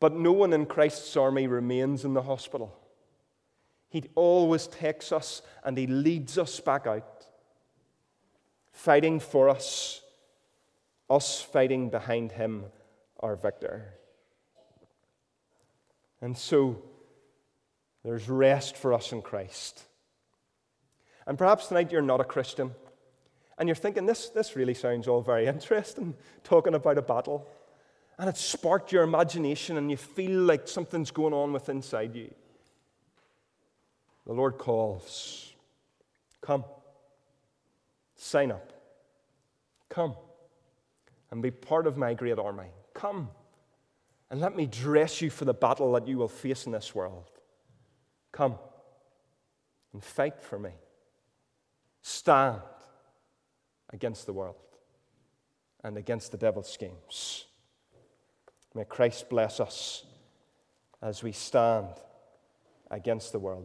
But 0.01 0.15
no 0.15 0.33
one 0.33 0.53
in 0.53 0.67
Christ's 0.67 1.17
army 1.17 1.47
remains 1.47 2.05
in 2.05 2.15
the 2.15 2.23
hospital. 2.23 2.79
He 3.91 4.05
always 4.15 4.67
takes 4.67 5.13
us 5.13 5.43
and 5.65 5.77
he 5.77 5.87
leads 5.87 6.39
us 6.39 6.61
back 6.61 6.87
out, 6.87 7.27
fighting 8.71 9.19
for 9.19 9.49
us, 9.49 10.03
us 11.11 11.41
fighting 11.41 11.91
behind 11.91 12.33
him, 12.33 12.65
our 13.21 13.37
victor. 13.37 13.95
And 16.21 16.37
so 16.37 16.83
there's 18.05 18.29
rest 18.29 18.77
for 18.77 18.93
us 18.93 19.13
in 19.13 19.23
Christ. 19.23 19.83
And 21.27 21.37
perhaps 21.39 21.69
tonight 21.69 21.93
you're 21.93 22.03
not 22.03 22.21
a 22.21 22.25
Christian. 22.25 22.73
And 23.59 23.69
you're 23.69 23.77
thinking, 23.77 24.07
this, 24.07 24.29
this 24.29 24.57
really 24.57 24.75
sounds 24.75 25.09
all 25.09 25.21
very 25.21 25.47
interesting, 25.55 26.15
talking 26.45 26.75
about 26.75 26.99
a 26.99 27.03
battle. 27.03 27.47
And 28.19 28.29
it 28.29 28.37
sparked 28.37 28.93
your 28.93 29.05
imagination, 29.05 29.77
and 29.77 29.91
you 29.91 29.97
feel 29.97 30.41
like 30.41 30.67
something's 30.67 31.11
going 31.11 31.33
on 31.35 31.53
with 31.53 31.69
inside 31.69 32.17
you. 32.17 32.33
The 34.27 34.33
Lord 34.33 34.59
calls. 34.59 35.53
Come. 36.41 36.65
Sign 38.17 38.51
up. 38.51 38.73
Come. 39.89 40.15
And 41.31 41.43
be 41.43 41.51
part 41.51 41.87
of 41.87 41.97
my 41.97 42.15
great 42.15 42.39
army. 42.39 42.69
Come. 42.95 43.31
And 44.31 44.41
let 44.41 44.57
me 44.57 44.67
dress 44.67 45.21
you 45.21 45.31
for 45.31 45.45
the 45.45 45.55
battle 45.55 45.93
that 45.93 46.07
you 46.07 46.19
will 46.19 46.29
face 46.29 46.67
in 46.67 46.73
this 46.73 46.95
world. 46.95 47.31
Come. 48.33 48.57
And 49.93 50.03
fight 50.03 50.43
for 50.43 50.59
me. 50.59 50.73
Stand 52.03 52.61
against 53.91 54.27
the 54.27 54.33
world 54.33 54.57
and 55.83 55.97
against 55.97 56.33
the 56.33 56.39
devil's 56.39 56.71
schemes. 56.71 57.47
May 58.75 58.85
Christ 58.85 59.29
bless 59.29 59.61
us 59.61 60.05
as 61.01 61.23
we 61.23 61.33
stand 61.33 61.89
against 62.91 63.33
the 63.33 63.39
world. 63.39 63.57